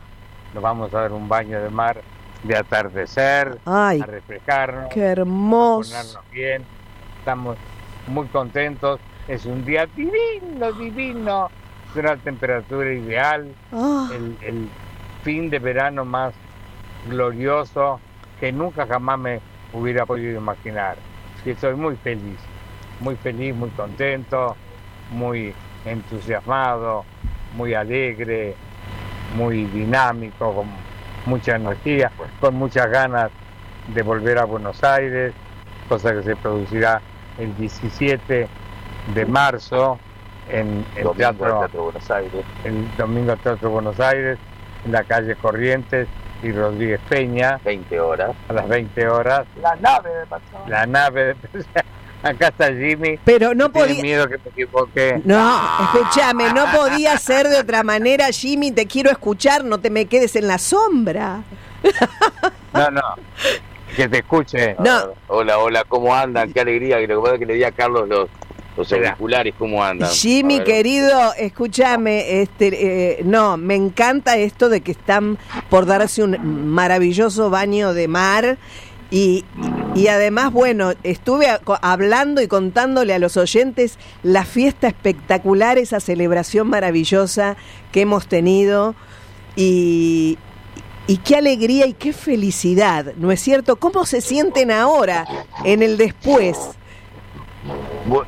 Nos 0.55 0.63
vamos 0.63 0.93
a 0.95 1.01
dar 1.03 1.13
un 1.13 1.29
baño 1.29 1.61
de 1.61 1.69
mar 1.71 2.01
de 2.45 2.57
atardecer, 2.57 3.59
Ay, 3.65 4.01
a 4.03 4.07
refrescarnos, 4.07 4.93
Qué 4.93 5.01
hermoso. 5.01 5.91
ponernos 5.91 6.31
bien. 6.31 6.65
Estamos 7.19 7.57
muy 8.07 8.27
contentos. 8.29 9.01
Es 9.29 9.47
un 9.47 9.65
día 9.65 9.87
divino, 9.87 10.73
divino. 10.73 11.51
Es 11.91 11.97
una 11.97 12.17
temperatura 12.17 12.93
ideal. 12.93 13.55
El, 14.13 14.37
el 14.43 14.69
fin 15.25 15.51
de 15.51 15.59
verano 15.59 16.05
más 16.05 16.35
glorioso 17.09 17.99
que 18.39 18.53
nunca 18.53 18.87
jamás 18.87 19.19
me 19.19 19.41
hubiera 19.73 20.07
podido 20.07 20.39
imaginar. 20.39 20.97
Y 21.45 21.51
estoy 21.51 21.75
muy 21.75 21.97
feliz, 21.97 22.39
muy 23.01 23.17
feliz, 23.17 23.55
muy 23.55 23.71
contento, 23.71 24.57
muy 25.11 25.53
entusiasmado, 25.85 27.05
muy 27.57 27.75
alegre, 27.75 28.55
muy 29.37 29.65
dinámico, 29.65 30.55
con 30.55 30.69
mucha 31.27 31.57
energía, 31.57 32.13
con 32.41 32.55
muchas 32.55 32.89
ganas 32.91 33.31
de 33.89 34.03
volver 34.03 34.39
a 34.39 34.45
Buenos 34.45 34.83
Aires, 34.85 35.35
cosa 35.89 36.15
que 36.15 36.23
se 36.23 36.37
producirá 36.37 37.01
el 37.39 37.55
17 37.57 38.49
de 39.15 39.27
marzo 39.27 39.99
en 40.51 40.85
el 40.97 41.05
Domingo 41.05 41.15
Teatro, 41.15 41.83
Buenos 41.85 42.11
Aires. 42.11 42.45
el 42.65 42.97
domingo 42.97 43.37
Teatro 43.37 43.71
Buenos 43.71 44.01
Aires, 44.01 44.39
en 44.85 44.93
la 44.93 45.05
calle 45.05 45.37
Corrientes 45.37 46.09
y 46.43 46.53
Rodríguez 46.53 47.01
Peña. 47.09 47.59
20 47.65 48.01
horas. 48.01 48.31
A 48.49 48.53
las 48.53 48.69
20 48.69 49.09
horas. 49.09 49.47
La 49.61 49.75
nave 49.77 50.11
de 50.11 50.27
Patrón. 50.27 50.63
La 50.69 50.87
nave. 50.87 51.37
Acá 52.23 52.49
está 52.49 52.69
Jimmy. 52.73 53.19
Pero 53.25 53.55
no 53.55 53.71
podía- 53.71 54.01
miedo 54.03 54.27
que 54.27 54.39
me 54.39 54.51
equivoque. 54.51 55.21
No, 55.25 55.61
escúchame, 55.85 56.53
no 56.55 56.65
podía 56.75 57.19
ser 57.19 57.49
de 57.49 57.59
otra 57.59 57.83
manera, 57.83 58.29
Jimmy, 58.33 58.73
te 58.73 58.87
quiero 58.87 59.11
escuchar, 59.11 59.63
no 59.63 59.79
te 59.79 59.91
me 59.91 60.07
quedes 60.07 60.35
en 60.35 60.49
la 60.49 60.57
sombra. 60.57 61.43
No, 62.73 62.91
no. 62.91 63.03
Que 63.95 64.09
te 64.09 64.19
escuche. 64.21 64.75
No. 64.79 65.13
Hola, 65.29 65.59
hola, 65.59 65.85
¿cómo 65.87 66.15
andan? 66.15 66.51
Qué 66.53 66.61
alegría. 66.61 66.99
Y 67.03 67.07
lo 67.07 67.17
que 67.17 67.23
pasa 67.23 67.35
es 67.35 67.41
que 67.41 67.47
le 67.47 67.55
di 67.55 67.65
a 67.65 67.73
Carlos 67.73 68.09
los, 68.09 68.29
los 68.77 68.93
auriculares, 69.11 69.55
¿cómo 69.59 69.83
andan? 69.85 70.09
Jimmy, 70.11 70.59
querido, 70.65 71.33
escúchame, 71.39 72.41
este, 72.43 73.19
eh, 73.19 73.23
no, 73.25 73.57
me 73.57 73.75
encanta 73.75 74.37
esto 74.37 74.69
de 74.69 74.81
que 74.81 74.93
están 74.93 75.39
por 75.71 75.87
darse 75.87 76.23
un 76.23 76.39
maravilloso 76.71 77.51
baño 77.51 77.95
de 77.95 78.09
mar 78.09 78.59
y, 79.11 79.45
y 79.95 80.09
además, 80.09 80.53
bueno, 80.53 80.93
estuve 81.05 81.47
a- 81.49 81.61
hablando 81.83 82.41
y 82.43 82.49
contándole 82.49 83.15
a 83.15 83.19
los 83.21 83.37
oyentes 83.37 83.99
la 84.25 84.45
fiesta 84.45 84.89
espectacular, 84.89 85.79
esa 85.79 86.01
celebración 86.01 86.67
maravillosa 86.69 87.57
que 87.93 88.01
hemos 88.01 88.27
tenido 88.27 88.97
y, 89.57 90.37
y 91.07 91.19
qué 91.19 91.37
alegría 91.37 91.87
y 91.87 91.93
qué 91.93 92.13
felicidad, 92.13 93.13
¿no 93.19 93.31
es 93.31 93.41
cierto? 93.41 93.77
¿Cómo 93.77 94.05
se 94.05 94.21
sienten 94.21 94.71
ahora 94.73 95.27
en 95.65 95.83
el 95.83 95.97
después? 95.97 96.59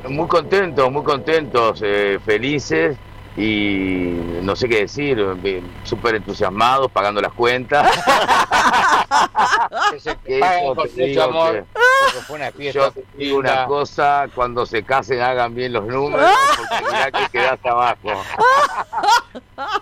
Muy, 0.09 0.27
contentos, 0.27 0.91
muy 0.91 1.03
contentos, 1.03 1.81
eh, 1.83 2.19
felices 2.23 2.97
y 3.37 4.19
no 4.41 4.55
sé 4.55 4.67
qué 4.67 4.81
decir, 4.81 5.19
eh, 5.43 5.61
súper 5.83 6.15
entusiasmados, 6.15 6.91
pagando 6.91 7.21
las 7.21 7.31
cuentas. 7.33 7.87
Que 10.25 10.39
Pagan 10.39 10.63
eso 10.63 10.75
con 10.75 10.87
te 10.89 10.91
mucho 10.91 11.05
digo 11.05 11.23
amor, 11.23 11.53
que- 11.53 11.63
porque 11.73 12.25
fue 12.27 12.35
una 12.37 12.51
fiesta 12.51 12.79
Yo 12.79 12.91
te 12.91 13.05
digo 13.17 13.37
una 13.39 13.65
cosa, 13.65 14.27
cuando 14.35 14.65
se 14.65 14.83
casen 14.83 15.21
hagan 15.21 15.55
bien 15.55 15.73
los 15.73 15.85
números, 15.85 16.29
porque 16.57 16.85
mirá 16.85 17.11
que 17.11 17.29
quedaste 17.31 17.69
abajo. 17.69 17.97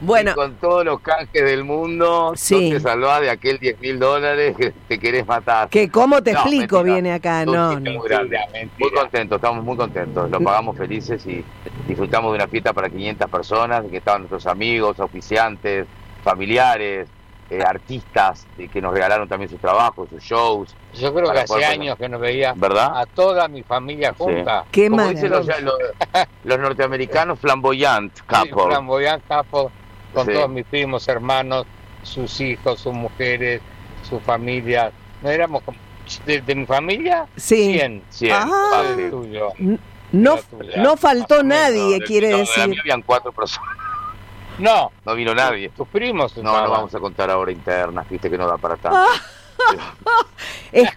Bueno. 0.00 0.30
Y 0.30 0.34
con 0.34 0.54
todos 0.54 0.84
los 0.84 1.00
canjes 1.00 1.44
del 1.44 1.64
mundo, 1.64 2.32
Sí. 2.36 2.70
no 2.70 2.76
te 2.76 2.80
salvás 2.80 3.20
de 3.22 3.30
aquel 3.30 3.58
10 3.58 3.80
mil 3.80 3.98
dólares 3.98 4.54
que 4.56 4.70
te 4.86 5.00
querés 5.00 5.26
matar. 5.26 5.68
Que 5.68 5.90
cómo 5.90 6.22
te 6.22 6.32
No, 6.32 6.38
explico 6.38 6.76
mentira. 6.76 6.94
viene 6.94 7.12
acá, 7.14 7.44
no. 7.44 7.72
Muy, 7.80 7.98
grande. 8.08 8.38
muy 8.78 8.92
contentos, 8.92 9.34
estamos 9.36 9.64
muy 9.64 9.76
contentos. 9.76 10.30
Lo 10.30 10.40
pagamos 10.40 10.76
felices 10.76 11.26
y 11.26 11.44
disfrutamos 11.88 12.30
de 12.30 12.36
una 12.36 12.46
fiesta 12.46 12.72
para 12.78 12.90
500 12.90 13.28
personas, 13.28 13.84
que 13.90 13.96
estaban 13.96 14.20
nuestros 14.22 14.46
amigos, 14.46 15.00
auspiciantes, 15.00 15.88
familiares, 16.22 17.08
eh, 17.50 17.60
artistas 17.66 18.46
eh, 18.56 18.68
que 18.68 18.80
nos 18.80 18.92
regalaron 18.94 19.26
también 19.28 19.50
sus 19.50 19.60
trabajos, 19.60 20.08
sus 20.10 20.22
shows. 20.22 20.76
Yo 20.94 21.12
creo 21.12 21.32
que 21.32 21.38
hace 21.40 21.54
poder- 21.54 21.64
años 21.64 21.98
que 21.98 22.08
no 22.08 22.20
veía 22.20 22.52
¿Verdad? 22.54 22.92
a 23.00 23.04
toda 23.06 23.48
mi 23.48 23.64
familia 23.64 24.14
junta. 24.16 24.64
Qué 24.70 24.88
Como 24.88 25.08
dicen 25.08 25.30
los, 25.30 25.44
los- 25.46 25.74
los 26.44 26.58
norteamericanos, 26.60 27.40
flamboyant 27.40 28.12
couple. 28.26 28.66
Flamboyant 28.66 29.24
couple, 29.26 29.70
con 30.14 30.26
Sí. 30.26 30.32
todos 30.34 30.48
mis 30.50 30.66
primos, 30.66 31.08
hermanos, 31.08 31.66
sus 32.04 32.40
hijos, 32.40 32.78
sus 32.80 32.92
mujeres, 32.92 33.60
sus 34.08 34.22
familias. 34.22 34.92
No 35.20 35.30
éramos. 35.30 35.64
De, 36.24 36.40
de 36.40 36.54
mi 36.54 36.64
familia, 36.64 37.26
Sí. 37.36 37.74
100. 37.74 38.02
Cien, 38.08 38.32
Ah. 38.34 38.70
fácil. 38.72 39.10
tuyo. 39.10 39.52
No, 40.12 40.36
no 40.78 40.96
faltó 40.96 41.42
nadie, 41.42 42.00
quiere 42.00 42.28
de 42.28 42.36
decir. 42.38 42.76
habían 42.80 43.02
cuatro 43.02 43.32
personas. 43.32 43.70
No, 44.58 44.90
No 45.06 45.14
vino 45.14 45.32
nadie. 45.36 45.68
tus 45.68 45.86
primos. 45.86 46.36
No, 46.36 46.42
no 46.64 46.68
vamos 46.70 46.92
a 46.92 46.98
contar 46.98 47.30
ahora 47.30 47.52
internas, 47.52 48.08
viste 48.10 48.28
que 48.28 48.36
no 48.36 48.48
da 48.48 48.56
para 48.58 48.74
tanto. 48.76 48.98
Es- 50.72 50.88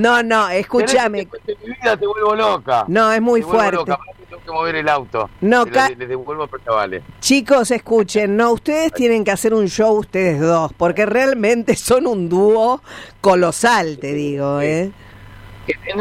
no, 0.00 0.22
no, 0.22 0.48
escúchame. 0.48 1.26
Querés 1.26 1.42
que 1.46 1.52
te 1.52 1.54
cuente 1.54 1.68
mi 1.68 1.74
vida, 1.82 1.96
te 1.96 2.06
vuelvo 2.06 2.34
loca. 2.34 2.84
No, 2.88 3.12
es 3.12 3.20
muy 3.20 3.40
Te 3.42 3.46
fuerte. 3.46 3.76
loca, 3.76 3.98
tengo 4.28 4.42
que 4.42 4.50
mover 4.50 4.76
el 4.76 4.88
auto. 4.88 5.30
No, 5.42 5.64
Le- 5.64 5.70
ca- 5.70 5.88
le, 5.90 5.96
le 5.96 6.06
devuelvo 6.06 6.46
pero 6.46 6.76
vale. 6.76 7.02
Chicos, 7.20 7.70
escuchen, 7.70 8.36
no, 8.36 8.52
ustedes 8.52 8.92
tienen 8.92 9.22
que 9.24 9.30
hacer 9.32 9.52
un 9.54 9.68
show 9.68 9.96
ustedes 9.98 10.40
dos, 10.40 10.72
porque 10.74 11.04
realmente 11.06 11.76
son 11.76 12.06
un 12.06 12.28
dúo 12.28 12.82
colosal, 13.20 13.98
te 13.98 14.12
digo, 14.14 14.60
¿eh? 14.62 14.90
En 15.86 16.00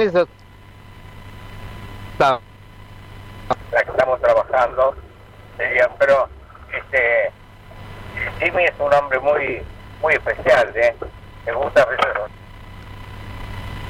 está- 2.23 2.39
la 3.71 3.83
que 3.83 3.91
estamos 3.91 4.19
trabajando, 4.21 4.95
sería, 5.57 5.89
pero 5.99 6.27
este 6.75 7.31
Jimmy 8.39 8.63
es 8.65 8.73
un 8.79 8.93
hombre 8.93 9.19
muy 9.19 9.61
muy 10.01 10.13
especial, 10.13 10.71
¿eh? 10.75 10.95
Me 11.45 11.53
gusta 11.53 11.85
verlo. 11.85 12.25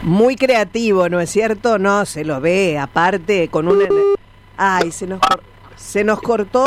Muy 0.04 0.36
creativo, 0.36 1.08
¿no 1.10 1.20
es 1.22 1.30
cierto? 1.30 1.80
No, 1.80 2.06
se 2.06 2.26
lo 2.26 2.42
ve, 2.42 2.78
aparte, 2.78 3.48
con 3.50 3.68
una... 3.68 3.86
Ay, 4.58 4.92
se 4.92 5.08
nos, 5.08 5.20
cor- 5.22 5.42
se 5.76 6.04
nos 6.04 6.22
cortó. 6.22 6.66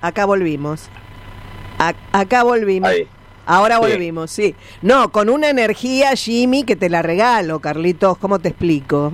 Acá 0.00 0.24
volvimos. 0.24 0.88
A- 1.78 1.92
acá 2.12 2.42
volvimos. 2.42 2.88
Ahí. 2.90 3.06
Ahora 3.46 3.76
Sí. 3.76 3.80
volvimos, 3.82 4.30
sí. 4.30 4.54
No, 4.82 5.10
con 5.12 5.28
una 5.28 5.50
energía, 5.50 6.12
Jimmy, 6.16 6.64
que 6.64 6.74
te 6.76 6.88
la 6.88 7.02
regalo, 7.02 7.60
Carlitos. 7.60 8.16
¿Cómo 8.18 8.38
te 8.38 8.48
explico? 8.48 9.12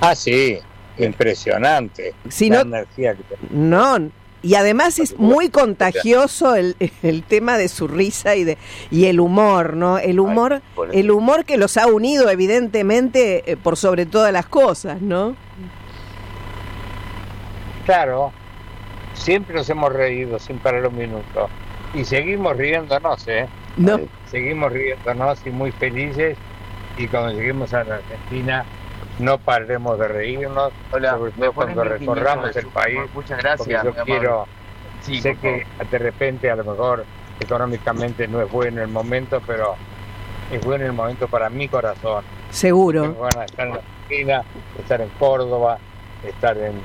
Ah, 0.00 0.14
sí, 0.14 0.58
impresionante. 0.98 2.14
Si 2.28 2.48
la 2.50 2.64
no- 2.64 2.76
energía 2.76 3.14
que 3.14 3.22
te- 3.22 3.36
No, 3.50 4.10
y 4.42 4.54
además 4.54 4.98
es 4.98 5.18
muy 5.18 5.48
contagioso 5.48 6.54
el, 6.54 6.76
el 7.02 7.22
tema 7.24 7.58
de 7.58 7.68
su 7.68 7.88
risa 7.88 8.36
y 8.36 8.44
de 8.44 8.58
y 8.90 9.06
el 9.06 9.18
humor, 9.20 9.74
¿no? 9.74 9.98
El 9.98 10.20
humor, 10.20 10.62
el 10.92 11.10
humor 11.10 11.44
que 11.44 11.56
los 11.56 11.76
ha 11.76 11.86
unido 11.88 12.30
evidentemente 12.30 13.50
eh, 13.50 13.56
por 13.56 13.76
sobre 13.76 14.06
todas 14.06 14.32
las 14.32 14.46
cosas, 14.46 15.00
¿no? 15.00 15.34
Claro, 17.84 18.32
siempre 19.14 19.54
nos 19.54 19.68
hemos 19.70 19.92
reído 19.92 20.38
sin 20.38 20.58
parar 20.58 20.86
un 20.86 20.96
minuto. 20.96 21.48
Y 21.94 22.04
seguimos 22.04 22.56
riéndonos, 22.56 23.26
¿eh? 23.28 23.46
No. 23.76 24.00
Seguimos 24.30 24.72
riéndonos 24.72 25.38
y 25.46 25.50
muy 25.50 25.70
felices. 25.72 26.36
Y 26.98 27.06
cuando 27.08 27.32
lleguemos 27.32 27.72
a 27.74 27.84
la 27.84 27.96
Argentina, 27.96 28.64
no 29.18 29.38
paremos 29.38 29.98
de 29.98 30.08
reírnos. 30.08 30.72
Hola, 30.92 31.12
sobre 31.12 31.32
todo 31.32 31.52
cuando 31.52 31.84
1500 31.84 32.00
recorramos 32.00 32.56
el 32.56 32.66
país. 32.66 33.00
muchas 33.14 33.38
gracias, 33.38 33.84
porque 33.84 33.98
Yo 33.98 34.04
quiero 34.04 34.46
sé 35.02 35.36
que 35.36 35.66
de 35.90 35.98
repente 35.98 36.50
a 36.50 36.56
lo 36.56 36.64
mejor 36.64 37.04
económicamente 37.40 38.26
no 38.26 38.42
es 38.42 38.50
bueno 38.50 38.82
el 38.82 38.88
momento, 38.88 39.40
pero 39.46 39.76
es 40.50 40.64
bueno 40.64 40.84
el 40.84 40.92
momento 40.92 41.28
para 41.28 41.48
mi 41.48 41.68
corazón. 41.68 42.24
Seguro. 42.50 43.14
Van 43.14 43.38
a 43.38 43.44
estar 43.44 43.66
en 43.66 43.74
Argentina, 43.74 44.42
estar 44.78 45.00
en 45.00 45.08
Córdoba, 45.10 45.78
estar 46.26 46.56
en, 46.56 46.80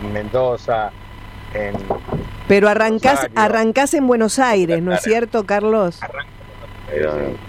en 0.00 0.12
Mendoza, 0.12 0.90
en 1.54 1.74
Pero 2.48 2.68
arrancás, 2.68 3.28
arrancás 3.34 3.94
en 3.94 4.06
Buenos 4.06 4.38
Aires, 4.38 4.82
¿no 4.82 4.92
es 4.92 5.02
cierto, 5.02 5.44
Carlos? 5.44 6.00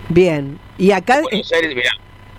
Bien. 0.09 0.59
Y 0.77 0.91
acá... 0.91 1.21
Buenos 1.21 1.51
Aires, 1.51 1.75
mirá, 1.75 1.91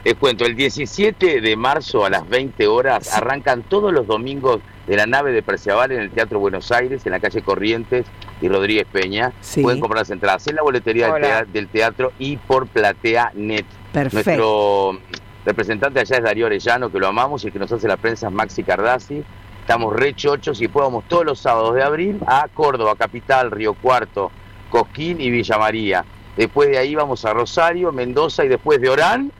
les 0.06 0.14
cuento, 0.14 0.46
el 0.46 0.54
17 0.54 1.40
de 1.40 1.56
marzo 1.56 2.04
a 2.04 2.10
las 2.10 2.28
20 2.28 2.68
horas 2.68 3.12
arrancan 3.12 3.64
todos 3.64 3.92
los 3.92 4.06
domingos 4.06 4.60
de 4.86 4.96
la 4.96 5.04
nave 5.04 5.32
de 5.32 5.42
Perciabal 5.42 5.90
en 5.90 6.00
el 6.00 6.12
Teatro 6.12 6.38
Buenos 6.38 6.70
Aires, 6.70 7.04
en 7.06 7.10
la 7.10 7.18
calle 7.18 7.42
Corrientes 7.42 8.06
y 8.40 8.48
Rodríguez 8.48 8.86
Peña. 8.86 9.32
Sí. 9.40 9.62
Pueden 9.62 9.80
comprar 9.80 10.02
las 10.02 10.10
entradas 10.10 10.46
en 10.46 10.54
la 10.54 10.62
boletería 10.62 11.12
del, 11.52 11.66
teatro 11.66 12.12
y 12.20 12.36
por 12.36 12.68
Platea 12.68 13.32
Net. 13.34 13.66
Perfecto. 13.92 14.30
Nuestro 14.30 15.00
representante 15.44 15.98
allá 15.98 16.18
es 16.18 16.22
Darío 16.22 16.46
Orellano, 16.46 16.92
que 16.92 17.00
lo 17.00 17.08
amamos 17.08 17.42
y 17.42 17.48
el 17.48 17.52
que 17.52 17.58
nos 17.58 17.72
hace 17.72 17.88
la 17.88 17.96
prensa 17.96 18.28
es 18.28 18.32
Maxi 18.32 18.62
Cardassi. 18.62 19.24
Estamos 19.60 19.92
re 19.92 20.14
chochos 20.14 20.62
y 20.62 20.68
vamos 20.68 21.02
todos 21.08 21.24
los 21.26 21.40
sábados 21.40 21.74
de 21.74 21.82
abril 21.82 22.20
a 22.28 22.46
Córdoba, 22.54 22.94
Capital, 22.94 23.50
Río 23.50 23.74
Cuarto, 23.74 24.30
Cosquín 24.70 25.20
y 25.20 25.30
Villa 25.30 25.58
María. 25.58 26.04
Después 26.36 26.68
de 26.68 26.78
ahí 26.78 26.94
vamos 26.94 27.24
a 27.24 27.34
Rosario, 27.34 27.90
Mendoza 27.90 28.44
y 28.44 28.48
después 28.48 28.80
de 28.80 28.88
Orán 28.88 29.32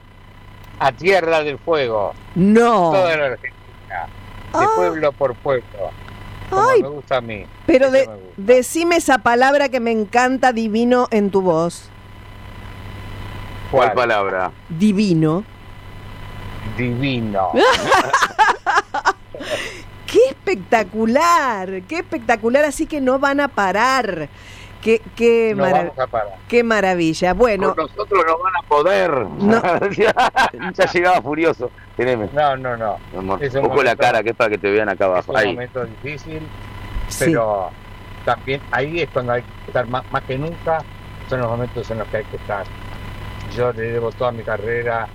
a 0.79 0.91
Tierra 0.91 1.43
del 1.43 1.57
Fuego. 1.59 2.13
No. 2.35 2.91
Toda 2.91 3.17
la 3.17 3.25
Argentina. 3.25 3.57
De 4.59 4.65
pueblo 4.75 5.11
por 5.11 5.35
pueblo. 5.35 5.91
Como 6.49 6.61
Ay, 6.69 6.81
me 6.81 6.87
gusta 6.89 7.17
a 7.17 7.21
mí. 7.21 7.45
Pero 7.65 7.91
de- 7.91 8.09
decime 8.37 8.95
esa 8.95 9.17
palabra 9.19 9.69
que 9.69 9.79
me 9.79 9.91
encanta 9.91 10.53
divino 10.53 11.07
en 11.11 11.29
tu 11.29 11.41
voz. 11.41 11.89
¿Cuál 13.71 13.93
palabra? 13.93 14.51
Divino. 14.69 15.43
Divino. 16.77 17.51
¡Qué 20.07 20.19
espectacular! 20.29 21.81
¡Qué 21.87 21.97
espectacular! 21.97 22.63
Así 22.63 22.85
que 22.85 23.01
no 23.01 23.19
van 23.19 23.41
a 23.41 23.49
parar. 23.49 24.29
¡Qué, 24.87 25.01
qué, 25.17 25.53
No 25.53 25.63
mara- 25.63 25.77
vamos 25.79 25.99
a 25.99 26.07
parar. 26.07 26.35
qué 26.47 26.63
maravilla! 26.63 27.33
Bueno, 27.33 27.75
nosotros 27.75 28.23
no 28.25 28.37
van 28.37 28.53
a 28.55 28.67
poder. 28.69 29.27
ya 30.73 30.85
llegaba 30.93 31.21
furioso. 31.21 31.71
Teneme. 31.97 32.29
No, 32.31 32.55
no, 32.55 32.77
no. 32.77 32.97
Amor, 33.17 33.43
Es 33.43 33.53
un 33.55 33.65
Ojo 33.65 33.83
la 33.83 33.97
cara, 33.97 34.23
que 34.23 34.29
es 34.29 34.35
para 34.37 34.49
que 34.51 34.57
te 34.57 34.71
vean 34.71 34.87
acá 34.87 35.03
Es 35.07 35.09
abajo. 35.11 35.31
un 35.33 35.37
Ahí. 35.39 35.47
momento 35.51 35.83
difícil, 35.83 36.41
Sí. 37.09 37.25
pero 37.25 37.69
también 38.23 38.61
ahí 38.71 39.01
es 39.01 39.09
cuando 39.09 39.33
hay 39.33 39.41
que 39.41 39.49
estar 39.67 39.85
más, 39.87 40.09
más 40.09 40.23
que 40.23 40.37
nunca, 40.37 40.77
son 41.29 41.41
los 41.41 41.49
momentos 41.49 41.91
en 41.91 41.97
los 41.97 42.07
que 42.07 42.17
hay 42.17 42.23
que 42.23 42.37
estar. 42.37 42.65
Yo 43.57 43.73
le 43.73 43.81
debo 43.91 44.09
toda 44.13 44.31
mi 44.31 44.43
carrera 44.43 45.05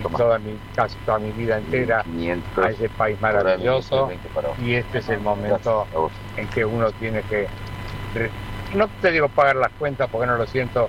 y 0.00 0.16
toda 0.16 0.40
mi, 0.40 0.58
casi 0.74 0.96
toda 1.06 1.20
mi 1.20 1.30
vida 1.30 1.58
entera 1.58 2.04
a 2.64 2.68
ese 2.68 2.88
país 2.88 3.20
maravilloso 3.20 4.10
y 4.60 4.74
este 4.74 4.98
es 4.98 5.08
el 5.08 5.20
momento 5.20 5.86
en 6.36 6.48
que 6.48 6.64
uno 6.64 6.90
tiene 6.90 7.22
que, 7.22 7.46
no 8.74 8.88
te 9.00 9.10
digo 9.10 9.28
pagar 9.28 9.56
las 9.56 9.70
cuentas 9.78 10.08
porque 10.10 10.26
no 10.26 10.36
lo 10.36 10.46
siento 10.46 10.88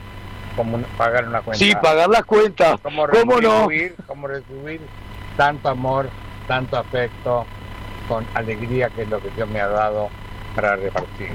como 0.55 0.77
pagar 0.97 1.27
una 1.27 1.41
cuenta. 1.41 1.63
Sí, 1.63 1.73
pagar 1.82 2.09
las 2.09 2.23
cuentas. 2.25 2.79
Como 2.82 3.07
¿Cómo 3.07 3.39
no? 3.41 3.67
como 4.07 4.27
retribuir 4.27 4.82
tanto 5.38 5.69
amor, 5.69 6.09
tanto 6.47 6.77
afecto, 6.77 7.45
con 8.07 8.25
alegría 8.34 8.89
que 8.89 9.03
es 9.03 9.09
lo 9.09 9.19
que 9.21 9.29
Dios 9.36 9.47
me 9.49 9.61
ha 9.61 9.67
dado 9.67 10.09
para 10.55 10.75
repartir. 10.75 11.29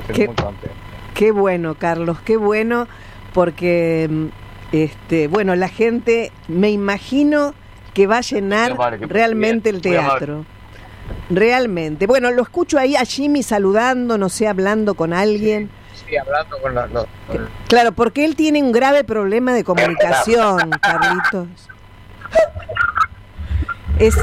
Estoy 0.00 0.14
Qué- 0.16 0.26
muy 0.26 0.34
contento. 0.36 0.74
qué 1.14 1.30
bueno, 1.30 1.74
Carlos, 1.76 2.18
qué 2.24 2.36
bueno, 2.36 2.88
porque 3.32 4.08
mm, 4.10 4.26
este, 4.72 5.28
bueno, 5.28 5.54
la 5.54 5.68
gente, 5.68 6.32
me 6.48 6.70
imagino 6.70 7.54
que 7.94 8.06
va 8.06 8.18
a 8.18 8.22
llenar 8.22 8.76
realmente 9.00 9.70
el 9.70 9.80
teatro. 9.80 10.44
Realmente. 11.30 12.06
Bueno, 12.06 12.30
lo 12.30 12.42
escucho 12.42 12.78
ahí 12.78 12.96
a 12.96 13.04
Jimmy 13.04 13.42
saludando, 13.42 14.18
no 14.18 14.28
sé, 14.28 14.48
hablando 14.48 14.94
con 14.94 15.12
alguien. 15.12 15.70
Sí, 15.94 16.16
hablando 16.16 16.58
con 16.60 16.74
los... 16.74 17.06
Claro, 17.68 17.92
porque 17.92 18.24
él 18.24 18.36
tiene 18.36 18.62
un 18.62 18.72
grave 18.72 19.04
problema 19.04 19.52
de 19.52 19.64
comunicación, 19.64 20.70
Carlitos. 20.80 21.48
Es, 23.98 24.14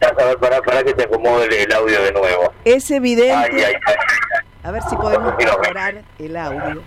sabes, 0.00 0.36
para, 0.36 0.60
para 0.62 0.82
que 0.82 0.94
te 0.94 1.04
acomode 1.04 1.62
el, 1.62 1.72
audio 1.72 2.02
de 2.02 2.12
nuevo. 2.12 2.52
es 2.64 2.90
evidente. 2.90 3.32
ay, 3.34 3.62
ay. 3.62 3.74
A 4.62 4.72
ver 4.72 4.82
si 4.82 4.96
podemos 4.96 5.32
mejorar 5.36 6.02
el 6.18 6.36
audio. 6.36 6.82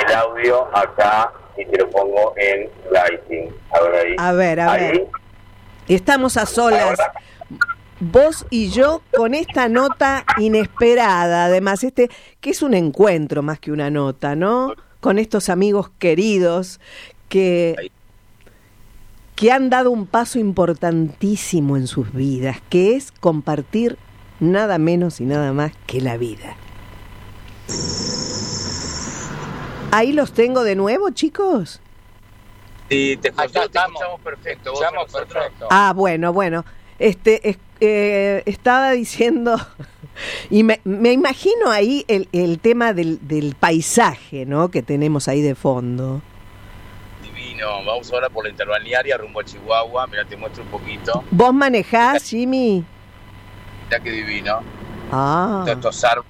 El 0.00 0.14
audio 0.14 0.76
acá 0.76 1.32
y 1.56 1.64
te 1.66 1.78
lo 1.78 1.90
pongo 1.90 2.34
en 2.36 2.70
lighting. 2.90 3.52
A 3.72 3.80
ver 3.82 3.94
ahí. 3.94 4.16
A 4.16 4.32
ver, 4.32 4.60
a 4.60 4.72
Ahí. 4.72 5.08
Estamos 5.88 6.36
a 6.36 6.46
solas. 6.46 6.98
Vos 8.00 8.46
y 8.50 8.70
yo 8.70 9.02
con 9.16 9.34
esta 9.34 9.68
nota 9.68 10.24
inesperada, 10.38 11.44
además, 11.44 11.84
este, 11.84 12.10
que 12.40 12.50
es 12.50 12.62
un 12.62 12.74
encuentro 12.74 13.42
más 13.42 13.60
que 13.60 13.70
una 13.70 13.90
nota, 13.90 14.34
¿no? 14.34 14.74
Con 15.00 15.18
estos 15.18 15.48
amigos 15.48 15.90
queridos 15.98 16.80
que, 17.28 17.92
que 19.36 19.52
han 19.52 19.70
dado 19.70 19.90
un 19.90 20.06
paso 20.06 20.38
importantísimo 20.38 21.76
en 21.76 21.86
sus 21.86 22.12
vidas, 22.12 22.58
que 22.68 22.96
es 22.96 23.12
compartir 23.12 23.98
nada 24.40 24.78
menos 24.78 25.20
y 25.20 25.24
nada 25.24 25.52
más 25.52 25.72
que 25.86 26.00
la 26.00 26.16
vida. 26.16 26.56
Ahí 29.92 30.12
los 30.12 30.32
tengo 30.32 30.64
de 30.64 30.74
nuevo, 30.74 31.10
chicos. 31.10 31.81
Sí, 32.92 33.16
te, 33.20 33.28
Acá 33.28 33.46
te 33.48 33.60
estamos. 33.60 33.90
escuchamos 34.00 34.20
perfecto. 34.20 34.72
Escuchamos 34.72 35.12
perfecto. 35.12 35.66
Ah, 35.70 35.92
bueno, 35.94 36.32
bueno. 36.32 36.64
Este 36.98 37.48
es- 37.48 37.58
eh, 37.80 38.42
estaba 38.46 38.92
diciendo 38.92 39.56
y 40.50 40.62
me, 40.62 40.80
me 40.84 41.10
imagino 41.12 41.70
ahí 41.70 42.04
el, 42.06 42.28
el 42.32 42.60
tema 42.60 42.92
del, 42.92 43.26
del 43.26 43.56
paisaje, 43.58 44.46
¿no? 44.46 44.68
Que 44.70 44.82
tenemos 44.82 45.26
ahí 45.26 45.40
de 45.42 45.54
fondo. 45.54 46.20
Divino. 47.22 47.84
Vamos 47.84 48.12
ahora 48.12 48.28
por 48.28 48.44
la 48.44 48.50
interbalnearia 48.50 49.16
rumbo 49.16 49.40
a 49.40 49.44
Chihuahua. 49.44 50.06
Mira, 50.06 50.24
te 50.24 50.36
muestro 50.36 50.62
un 50.62 50.68
poquito. 50.70 51.24
¿Vos 51.30 51.52
manejás, 51.54 52.28
Jimmy? 52.28 52.84
Mira 53.86 54.00
qué 54.00 54.10
divino. 54.10 54.60
Ah, 55.10 55.64
Estos 55.66 56.04
árboles 56.04 56.28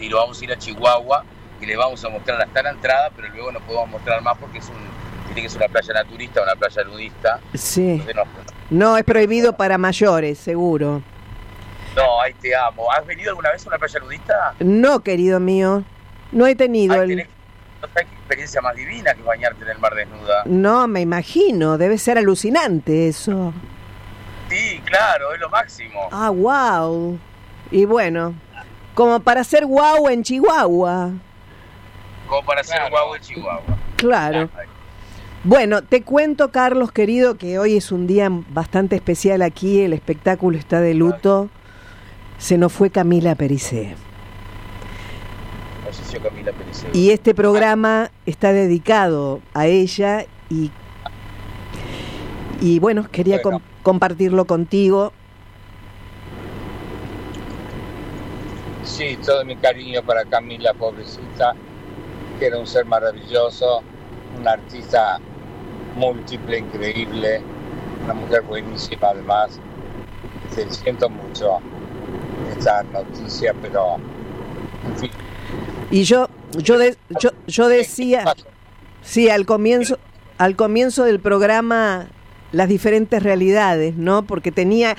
y 0.00 0.08
lo 0.08 0.18
vamos 0.18 0.40
a 0.40 0.44
ir 0.44 0.52
a 0.52 0.58
Chihuahua 0.58 1.24
y 1.60 1.66
les 1.66 1.76
vamos 1.76 2.04
a 2.04 2.08
mostrar 2.08 2.40
hasta 2.42 2.62
la 2.62 2.70
entrada, 2.70 3.10
pero 3.14 3.28
luego 3.28 3.52
no 3.52 3.60
podemos 3.60 3.88
mostrar 3.90 4.20
más 4.22 4.36
porque 4.38 4.58
es 4.58 4.68
un 4.68 4.76
que 5.40 5.48
ser 5.48 5.58
una 5.62 5.68
playa 5.68 5.94
naturista, 5.94 6.42
una 6.42 6.54
playa 6.56 6.84
nudista. 6.84 7.40
sí. 7.54 8.02
No, 8.14 8.22
No, 8.70 8.96
es 8.98 9.04
prohibido 9.04 9.54
para 9.56 9.78
mayores, 9.78 10.38
seguro. 10.38 11.02
no, 11.96 12.20
ahí 12.20 12.34
te 12.34 12.54
amo. 12.54 12.90
¿Has 12.92 13.06
venido 13.06 13.30
alguna 13.30 13.50
vez 13.52 13.64
a 13.64 13.68
una 13.68 13.78
playa 13.78 14.00
nudista? 14.00 14.54
No, 14.60 15.00
querido 15.00 15.40
mío. 15.40 15.84
No 16.32 16.46
he 16.46 16.54
tenido 16.54 16.94
Ay, 16.94 17.00
el... 17.00 17.18
tenés- 17.18 17.28
no 17.82 17.88
sabes 17.88 18.06
qué 18.08 18.14
experiencia 18.16 18.60
más 18.62 18.74
divina 18.76 19.12
que 19.14 19.22
bañarte 19.22 19.62
en 19.64 19.70
el 19.70 19.78
mar 19.78 19.94
desnuda. 19.94 20.42
No, 20.46 20.86
me 20.86 21.00
imagino. 21.00 21.76
Debe 21.78 21.98
ser 21.98 22.16
alucinante 22.16 23.08
eso. 23.08 23.52
Sí, 24.48 24.80
claro, 24.84 25.32
es 25.34 25.40
lo 25.40 25.48
máximo. 25.50 26.08
Ah, 26.12 26.30
wow. 26.30 27.18
Y 27.70 27.84
bueno, 27.86 28.34
como 28.94 29.18
para 29.20 29.40
hacer 29.40 29.66
guau 29.66 30.08
en 30.08 30.22
Chihuahua. 30.22 31.10
Como 32.28 32.44
para 32.46 32.60
hacer 32.60 32.80
un 32.84 32.90
guau 32.90 33.14
en 33.16 33.20
Chihuahua. 33.22 33.76
Claro. 33.96 34.48
Bueno, 35.44 35.82
te 35.82 36.02
cuento, 36.02 36.52
Carlos, 36.52 36.92
querido, 36.92 37.36
que 37.36 37.58
hoy 37.58 37.76
es 37.76 37.90
un 37.90 38.06
día 38.06 38.28
bastante 38.30 38.94
especial 38.94 39.42
aquí. 39.42 39.80
El 39.80 39.92
espectáculo 39.92 40.56
está 40.56 40.80
de 40.80 40.94
luto. 40.94 41.48
Se 42.38 42.58
nos 42.58 42.72
fue 42.72 42.90
Camila 42.90 43.34
Pericé. 43.34 43.96
Camila. 46.22 46.52
Y 46.92 47.10
este 47.10 47.34
programa 47.34 48.10
está 48.24 48.52
dedicado 48.52 49.40
a 49.52 49.66
ella 49.66 50.26
y, 50.48 50.70
y 52.60 52.78
bueno, 52.78 53.08
quería 53.10 53.42
com- 53.42 53.60
compartirlo 53.82 54.44
contigo. 54.44 55.12
Sí, 58.84 59.18
todo 59.24 59.44
mi 59.44 59.56
cariño 59.56 60.02
para 60.02 60.24
Camila, 60.24 60.72
pobrecita, 60.74 61.54
que 62.38 62.46
era 62.46 62.58
un 62.58 62.66
ser 62.66 62.84
maravilloso, 62.84 63.82
una 64.38 64.52
artista 64.52 65.18
múltiple, 65.94 66.58
increíble, 66.58 67.40
una 68.04 68.14
mujer 68.14 68.42
buenísima 68.42 69.08
además. 69.08 69.58
Te 70.54 70.70
siento 70.70 71.08
mucho 71.08 71.58
esta 72.56 72.82
noticia, 72.84 73.54
pero 73.60 73.96
en 74.86 74.98
fin, 74.98 75.10
Y 75.90 76.04
yo, 76.04 76.28
yo, 76.58 76.78
de- 76.78 76.96
yo, 77.20 77.30
yo 77.46 77.68
decía, 77.68 78.24
sí, 79.02 79.28
al 79.30 79.46
comienzo, 79.46 79.98
al 80.38 80.56
comienzo 80.56 81.04
del 81.04 81.20
programa, 81.20 82.08
las 82.52 82.68
diferentes 82.68 83.22
realidades, 83.22 83.94
¿no? 83.96 84.22
Porque 84.24 84.52
tenía, 84.52 84.96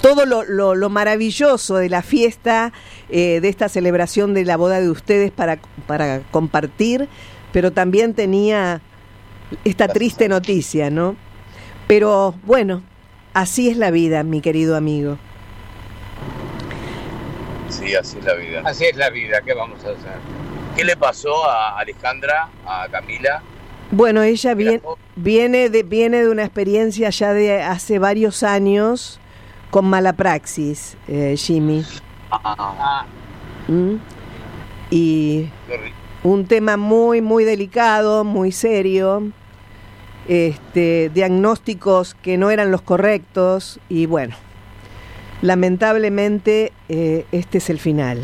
todo 0.00 0.26
lo, 0.26 0.44
lo, 0.44 0.74
lo, 0.76 0.90
maravilloso 0.90 1.76
de 1.76 1.88
la 1.88 2.02
fiesta, 2.02 2.72
eh, 3.08 3.40
de 3.40 3.48
esta 3.48 3.68
celebración 3.68 4.32
de 4.34 4.44
la 4.44 4.56
boda 4.56 4.80
de 4.80 4.90
ustedes 4.90 5.32
para, 5.32 5.58
para 5.88 6.20
compartir, 6.30 7.08
pero 7.52 7.72
también 7.72 8.14
tenía 8.14 8.80
esta 9.64 9.88
triste 9.88 10.28
noticia, 10.28 10.90
¿no? 10.90 11.16
Pero 11.86 12.34
bueno, 12.44 12.82
así 13.34 13.68
es 13.68 13.76
la 13.76 13.90
vida, 13.90 14.22
mi 14.22 14.40
querido 14.40 14.76
amigo. 14.76 15.18
Sí, 17.68 17.94
así 17.94 18.18
es 18.18 18.24
la 18.24 18.34
vida. 18.34 18.62
Así 18.64 18.84
es 18.84 18.96
la 18.96 19.10
vida, 19.10 19.40
¿qué 19.42 19.54
vamos 19.54 19.84
a 19.84 19.90
hacer? 19.90 20.18
¿Qué 20.76 20.84
le 20.84 20.96
pasó 20.96 21.48
a 21.48 21.78
Alejandra, 21.78 22.48
a 22.66 22.88
Camila? 22.90 23.42
Bueno, 23.90 24.22
ella 24.22 24.54
viene, 24.54 24.80
viene, 25.16 25.68
de, 25.68 25.82
viene 25.82 26.22
de 26.22 26.28
una 26.28 26.44
experiencia 26.44 27.10
ya 27.10 27.32
de 27.32 27.62
hace 27.62 27.98
varios 27.98 28.42
años 28.42 29.18
con 29.70 29.86
mala 29.86 30.12
praxis, 30.12 30.96
eh, 31.08 31.34
Jimmy. 31.36 31.84
Ah. 32.30 33.04
¿Mm? 33.66 33.96
Y 34.90 35.48
un 36.22 36.46
tema 36.46 36.76
muy, 36.76 37.20
muy 37.20 37.44
delicado, 37.44 38.24
muy 38.24 38.52
serio, 38.52 39.32
este, 40.30 41.10
diagnósticos 41.12 42.14
que 42.14 42.38
no 42.38 42.52
eran 42.52 42.70
los 42.70 42.82
correctos 42.82 43.80
y 43.88 44.06
bueno, 44.06 44.36
lamentablemente 45.42 46.72
eh, 46.88 47.26
este 47.32 47.58
es 47.58 47.68
el 47.68 47.80
final. 47.80 48.22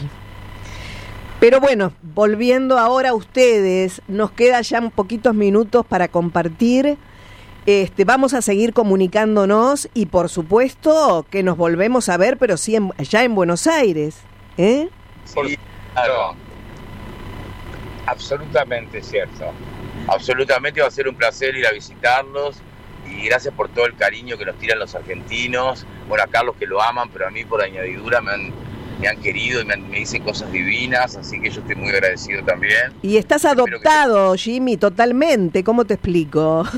Pero 1.41 1.59
bueno, 1.61 1.93
volviendo 2.15 2.79
ahora 2.79 3.11
a 3.11 3.15
ustedes, 3.15 4.03
nos 4.07 4.31
queda 4.31 4.61
ya 4.61 4.79
un 4.79 4.93
poquitos 4.93 5.35
minutos 5.35 5.85
para 5.85 6.07
compartir. 6.07 6.97
Este, 7.67 8.05
vamos 8.05 8.35
a 8.35 8.41
seguir 8.41 8.73
comunicándonos 8.73 9.89
y 9.93 10.07
por 10.07 10.29
supuesto 10.29 11.27
que 11.29 11.43
nos 11.43 11.57
volvemos 11.57 12.09
a 12.09 12.17
ver, 12.19 12.37
pero 12.39 12.57
sí 12.57 12.77
ya 12.99 13.25
en 13.25 13.35
Buenos 13.35 13.67
Aires. 13.67 14.21
¿eh? 14.57 14.89
Claro. 15.93 16.37
Absolutamente 18.07 19.03
cierto. 19.03 19.47
Absolutamente 20.09 20.81
va 20.81 20.89
a 20.89 20.91
ser 20.91 21.09
un 21.09 21.15
placer 21.15 21.57
ir 21.57 21.67
a 21.67 21.73
visitarlos 21.73 22.57
y 23.07 23.27
gracias 23.27 23.55
por 23.55 23.69
todo 23.69 23.87
el 23.87 23.97
cariño 23.97 24.37
que 24.37 24.45
nos 24.45 24.59
tiran 24.59 24.79
los 24.79 24.95
argentinos. 24.95 25.87
Bueno, 26.09 26.25
a 26.25 26.27
Carlos 26.27 26.57
que 26.59 26.67
lo 26.67 26.83
aman, 26.83 27.11
pero 27.13 27.27
a 27.27 27.31
mí 27.31 27.45
por 27.45 27.63
añadidura 27.63 28.21
me 28.21 28.33
han 28.33 28.53
me 29.01 29.09
han 29.09 29.21
querido 29.21 29.61
y 29.61 29.65
me, 29.65 29.77
dicen 29.99 30.23
cosas 30.23 30.51
divinas, 30.51 31.17
así 31.17 31.41
que 31.41 31.51
yo 31.51 31.61
estoy 31.61 31.77
muy 31.77 31.91
agradecido 31.91 32.43
también. 32.45 32.93
Y 33.03 33.17
estás 33.17 33.45
adoptado, 33.45 34.35
Jimmy, 34.35 34.77
totalmente. 34.77 35.63
¿Cómo 35.65 35.85
te 35.85 35.95
explico? 35.95 36.65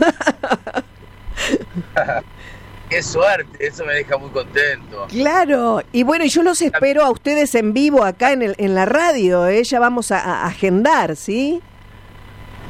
Qué 2.90 3.02
suerte, 3.02 3.66
eso 3.66 3.84
me 3.84 3.92
deja 3.94 4.16
muy 4.16 4.30
contento. 4.30 5.06
Claro, 5.08 5.82
y 5.92 6.04
bueno, 6.04 6.24
yo 6.24 6.42
los 6.42 6.62
espero 6.62 7.04
a 7.04 7.10
ustedes 7.10 7.54
en 7.54 7.74
vivo 7.74 8.02
acá 8.02 8.32
en, 8.32 8.40
el, 8.42 8.54
en 8.56 8.74
la 8.74 8.86
radio, 8.86 9.46
¿eh? 9.46 9.62
ya 9.62 9.78
vamos 9.78 10.10
a, 10.10 10.46
agendar, 10.46 11.14
¿sí? 11.14 11.60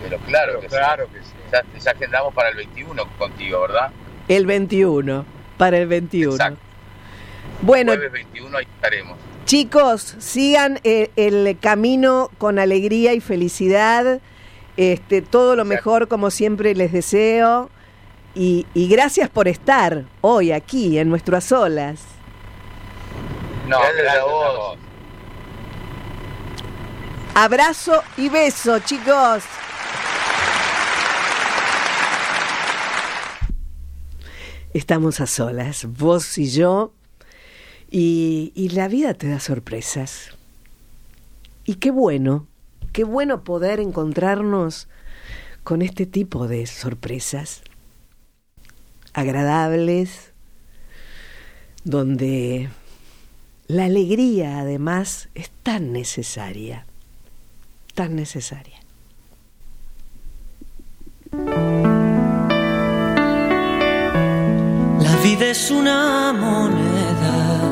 Pero 0.02 0.18
claro, 0.18 0.60
que, 0.60 0.66
claro 0.66 1.06
sí. 1.06 1.12
que 1.14 1.24
sí. 1.24 1.84
Ya, 1.84 1.90
agendamos 1.90 2.34
para 2.34 2.50
el 2.50 2.56
21 2.56 3.02
contigo, 3.18 3.62
¿verdad? 3.62 3.90
El 4.28 4.46
21, 4.46 5.24
para 5.56 5.78
el 5.78 5.86
21. 5.88 6.32
Exacto. 6.32 6.60
Bueno, 7.62 7.92
jueves 7.92 8.12
21 8.12 8.58
ahí 8.58 8.66
estaremos. 8.76 9.18
Chicos, 9.44 10.14
sigan 10.18 10.78
eh, 10.84 11.10
el, 11.16 11.58
camino 11.58 12.30
con 12.38 12.58
alegría 12.58 13.14
y 13.14 13.20
felicidad. 13.20 14.20
Este, 14.76 15.22
todo 15.22 15.56
lo 15.56 15.64
mejor 15.64 16.06
como 16.06 16.30
siempre 16.30 16.74
les 16.74 16.92
deseo. 16.92 17.70
Y, 18.34 18.66
gracias 18.74 19.28
por 19.28 19.48
estar 19.48 20.04
hoy 20.20 20.52
aquí 20.52 20.98
en 20.98 21.08
nuestras 21.08 21.44
solas. 21.44 22.02
No, 23.66 23.78
gracias 23.80 24.16
a 24.16 24.24
vos. 24.24 24.78
Abrazo 27.34 28.02
y 28.16 28.28
beso, 28.28 28.78
chicos. 28.80 29.42
Estamos 34.74 35.20
a 35.20 35.26
solas, 35.26 35.86
vos 35.86 36.38
y 36.38 36.50
yo 36.50 36.92
y, 37.90 38.68
la 38.72 38.88
vida 38.88 39.14
te 39.14 39.28
da 39.28 39.40
sorpresas. 39.40 40.30
Y 41.64 41.76
qué 41.76 41.90
bueno, 41.90 42.46
qué 42.92 43.04
bueno 43.04 43.44
poder 43.44 43.80
encontrarnos 43.80 44.88
con 45.64 45.82
este 45.82 46.06
tipo 46.06 46.48
de 46.48 46.66
sorpresas 46.66 47.62
agradables, 49.12 50.32
donde 51.84 52.68
la 53.66 53.86
alegría 53.86 54.60
además 54.60 55.28
es 55.34 55.50
tan 55.62 55.92
necesaria, 55.92 56.86
tan 57.94 58.16
necesaria. 58.16 58.77
Vida 65.22 65.46
es 65.46 65.70
una 65.70 66.32
moneda 66.32 67.68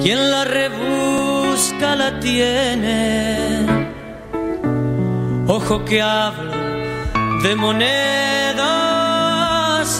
quien 0.00 0.30
la 0.30 0.44
rebusca 0.44 1.94
la 1.96 2.20
tiene. 2.20 3.66
Ojo 5.46 5.84
que 5.84 6.00
hablo 6.00 6.52
de 7.42 7.56
monedas 7.56 8.60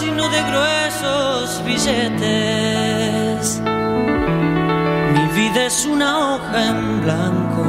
y 0.07 0.11
no 0.11 0.29
de 0.29 0.41
gruesos 0.43 1.63
billetes. 1.65 3.61
Mi 5.13 5.25
vida 5.39 5.65
es 5.65 5.85
una 5.85 6.35
hoja 6.35 6.67
en 6.69 7.01
blanco, 7.01 7.63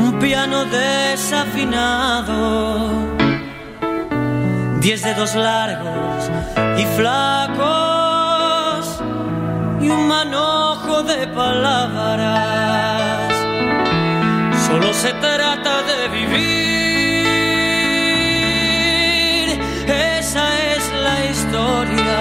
un 0.00 0.18
piano 0.20 0.64
desafinado, 0.66 2.36
diez 4.86 5.02
dedos 5.02 5.34
largos 5.34 6.30
y 6.78 6.84
flacos 6.96 7.76
un 9.80 10.06
manojo 10.06 11.02
de 11.02 11.26
palabras. 11.26 12.30
Solo 14.64 14.94
se 14.94 15.12
trata 15.14 15.82
de 15.90 16.08
vivir, 16.16 16.36
esa 19.88 20.46
es 20.74 20.92
la 21.06 21.24
historia. 21.32 22.20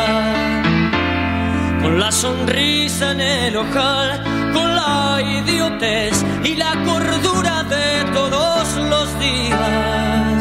Con 1.84 2.00
la 2.00 2.12
sonrisa 2.12 3.12
en 3.12 3.22
el 3.22 3.58
ojal, 3.58 4.24
con 4.54 4.76
la 4.76 5.22
idiotez 5.22 6.26
y 6.44 6.56
la 6.56 6.74
cordura 6.84 7.64
de 7.64 8.06
todos 8.12 8.76
los 8.78 9.20
días. 9.20 10.35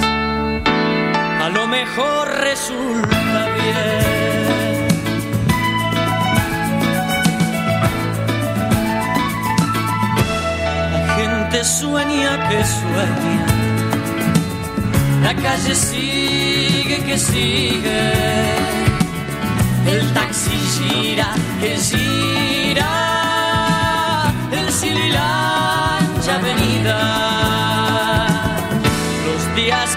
A 1.44 1.50
lo 1.50 1.66
mejor 1.66 2.28
resulta 2.40 3.46
bien. 3.54 3.94
sueña 11.64 12.48
que 12.48 12.64
sueña. 12.64 13.46
La 15.22 15.34
calle 15.34 15.74
sigue 15.74 17.02
que 17.06 17.18
sigue. 17.18 18.12
El 19.86 20.12
taxi 20.12 20.56
gira 20.74 21.28
que 21.60 21.76
gira. 21.78 22.92
El 24.52 24.70
sililancha 24.72 26.34
avenida. 26.40 26.98
Los 29.26 29.56
días 29.56 29.93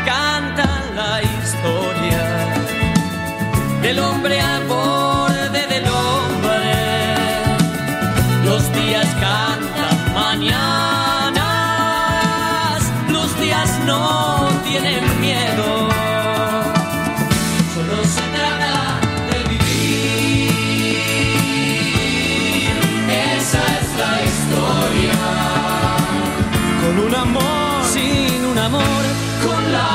sin 27.92 28.46
un 28.46 28.58
amor, 28.58 29.04
con 29.46 29.72
la 29.72 29.92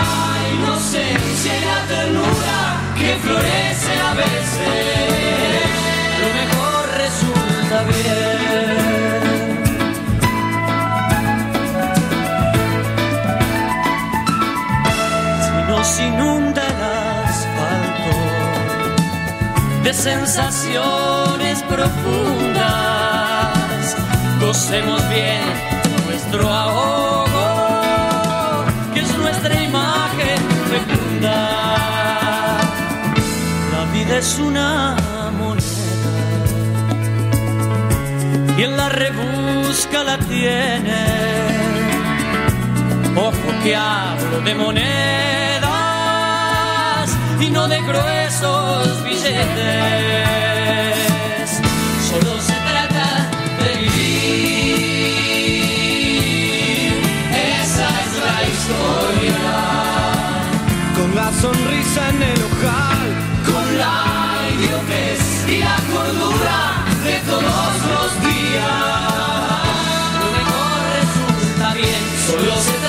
inocencia 0.57 1.53
y 1.59 1.65
la 1.65 1.81
ternura 1.93 2.59
que 2.99 3.17
florece 3.25 3.93
a 4.11 4.15
veces. 4.15 5.65
Lo 6.21 6.29
mejor 6.41 6.83
resulta 7.05 7.77
bien. 7.85 8.43
nos 15.69 15.91
inunda 16.01 16.63
el 16.67 16.81
asfalto 17.31 18.15
de 19.85 19.93
sensaciones 19.95 21.63
profundas. 21.63 22.63
Gocemos 24.41 25.01
bien 25.09 25.73
nuestro 26.07 26.43
ahogo, 26.49 26.92
es 34.19 34.39
una 34.39 34.97
moneda, 35.39 35.63
quien 38.57 38.77
la 38.77 38.89
rebusca 38.89 40.05
la 40.05 40.19
tiene. 40.19 41.01
Ojo 43.17 43.63
que 43.63 43.75
hablo 43.77 44.41
de 44.45 44.55
monedas 44.55 45.63
y 47.41 47.51
no 47.51 47.69
de 47.69 47.81
gruesos 47.81 49.05
billetes. 49.05 50.92
De 67.05 67.19
todos 67.21 67.43
los 67.43 68.21
días. 68.21 68.67
Lo 70.21 70.29
mejor 70.39 70.79
resulta 70.99 71.75
bien, 71.75 72.03
solo 72.27 72.55
se 72.63 72.82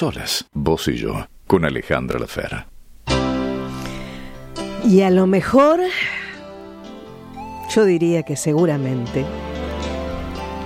solas, 0.00 0.46
vos 0.54 0.88
y 0.88 0.96
yo, 0.96 1.26
con 1.46 1.66
Alejandra 1.66 2.18
Lafera. 2.18 2.66
Y 4.82 5.02
a 5.02 5.10
lo 5.10 5.26
mejor, 5.26 5.78
yo 7.74 7.84
diría 7.84 8.22
que 8.22 8.34
seguramente 8.34 9.26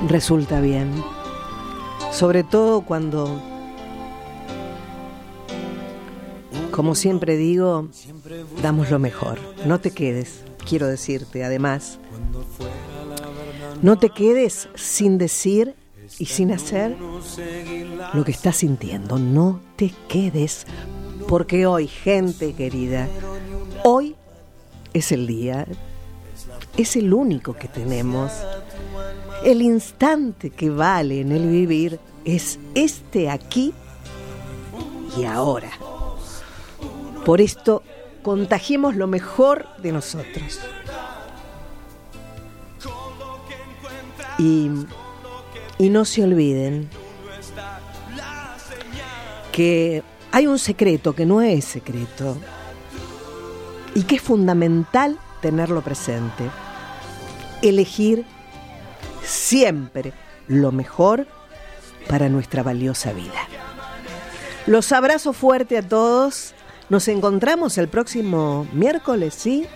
resulta 0.07 0.61
bien. 0.61 0.89
Sobre 2.13 2.45
todo 2.45 2.83
cuando, 2.83 3.43
como 6.71 6.95
siempre 6.95 7.37
digo, 7.37 7.89
damos 8.63 8.93
lo 8.93 9.01
mejor. 9.01 9.41
No 9.67 9.81
te 9.81 9.91
quedes, 9.91 10.45
quiero 10.65 10.87
decirte 10.87 11.43
además, 11.43 11.99
no 13.83 13.99
te 13.99 14.11
quedes 14.11 14.69
sin 14.77 15.19
decir 15.19 15.75
y 16.19 16.27
sin 16.27 16.53
hacer 16.53 16.97
lo 18.13 18.25
que 18.25 18.33
estás 18.33 18.57
sintiendo. 18.57 19.19
No 19.19 19.61
te 19.77 19.93
quedes, 20.09 20.67
porque 21.29 21.67
hoy, 21.67 21.87
gente 21.89 22.55
querida, 22.55 23.09
hoy 23.85 24.17
es 24.93 25.13
el 25.13 25.27
día, 25.27 25.67
es 26.77 26.97
el 26.97 27.13
único 27.13 27.55
que 27.55 27.69
tenemos. 27.69 28.33
El 29.45 29.63
instante 29.63 30.51
que 30.51 30.71
vale 30.71 31.21
en 31.21 31.33
el 31.33 31.49
vivir 31.49 32.01
es 32.25 32.59
este 32.75 33.31
aquí 33.31 33.75
y 35.17 35.25
ahora. 35.25 35.71
Por 37.25 37.41
esto, 37.41 37.83
contagiemos 38.23 38.97
lo 38.97 39.07
mejor 39.07 39.67
de 39.79 39.93
nosotros. 39.93 40.61
Y, 44.39 44.71
y 45.79 45.91
no 45.91 46.05
se 46.05 46.23
olviden 46.23 46.89
que 49.53 50.03
hay 50.33 50.47
un 50.47 50.59
secreto 50.59 51.15
que 51.15 51.27
no 51.27 51.43
es 51.43 51.65
secreto 51.65 52.37
y 53.95 54.03
que 54.03 54.17
es 54.17 54.23
fundamental 54.23 55.19
tenerlo 55.41 55.81
presente. 55.83 56.51
Elegir 57.63 58.25
siempre 59.23 60.13
lo 60.49 60.73
mejor 60.73 61.27
para 62.09 62.29
nuestra 62.29 62.63
valiosa 62.63 63.13
vida. 63.13 63.49
Los 64.67 64.93
abrazo 64.93 65.33
fuerte 65.33 65.79
a 65.79 65.89
todos. 65.89 66.55
Nos 66.89 67.09
encontramos 67.09 67.79
el 67.79 67.89
próximo 67.89 68.67
miércoles, 68.73 69.35
¿sí? 69.35 69.67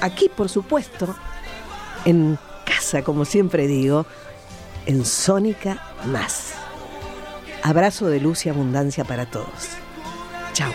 Aquí, 0.00 0.30
por 0.34 0.48
supuesto, 0.48 1.14
en 2.04 2.38
casa, 2.64 3.02
como 3.02 3.24
siempre 3.24 3.66
digo, 3.66 4.06
en 4.86 5.04
Sónica 5.04 5.82
Más. 6.06 6.54
Abrazo 7.62 8.08
de 8.08 8.20
luz 8.20 8.46
y 8.46 8.48
abundancia 8.48 9.04
para 9.04 9.26
todos. 9.26 9.68
Chao. 10.52 10.72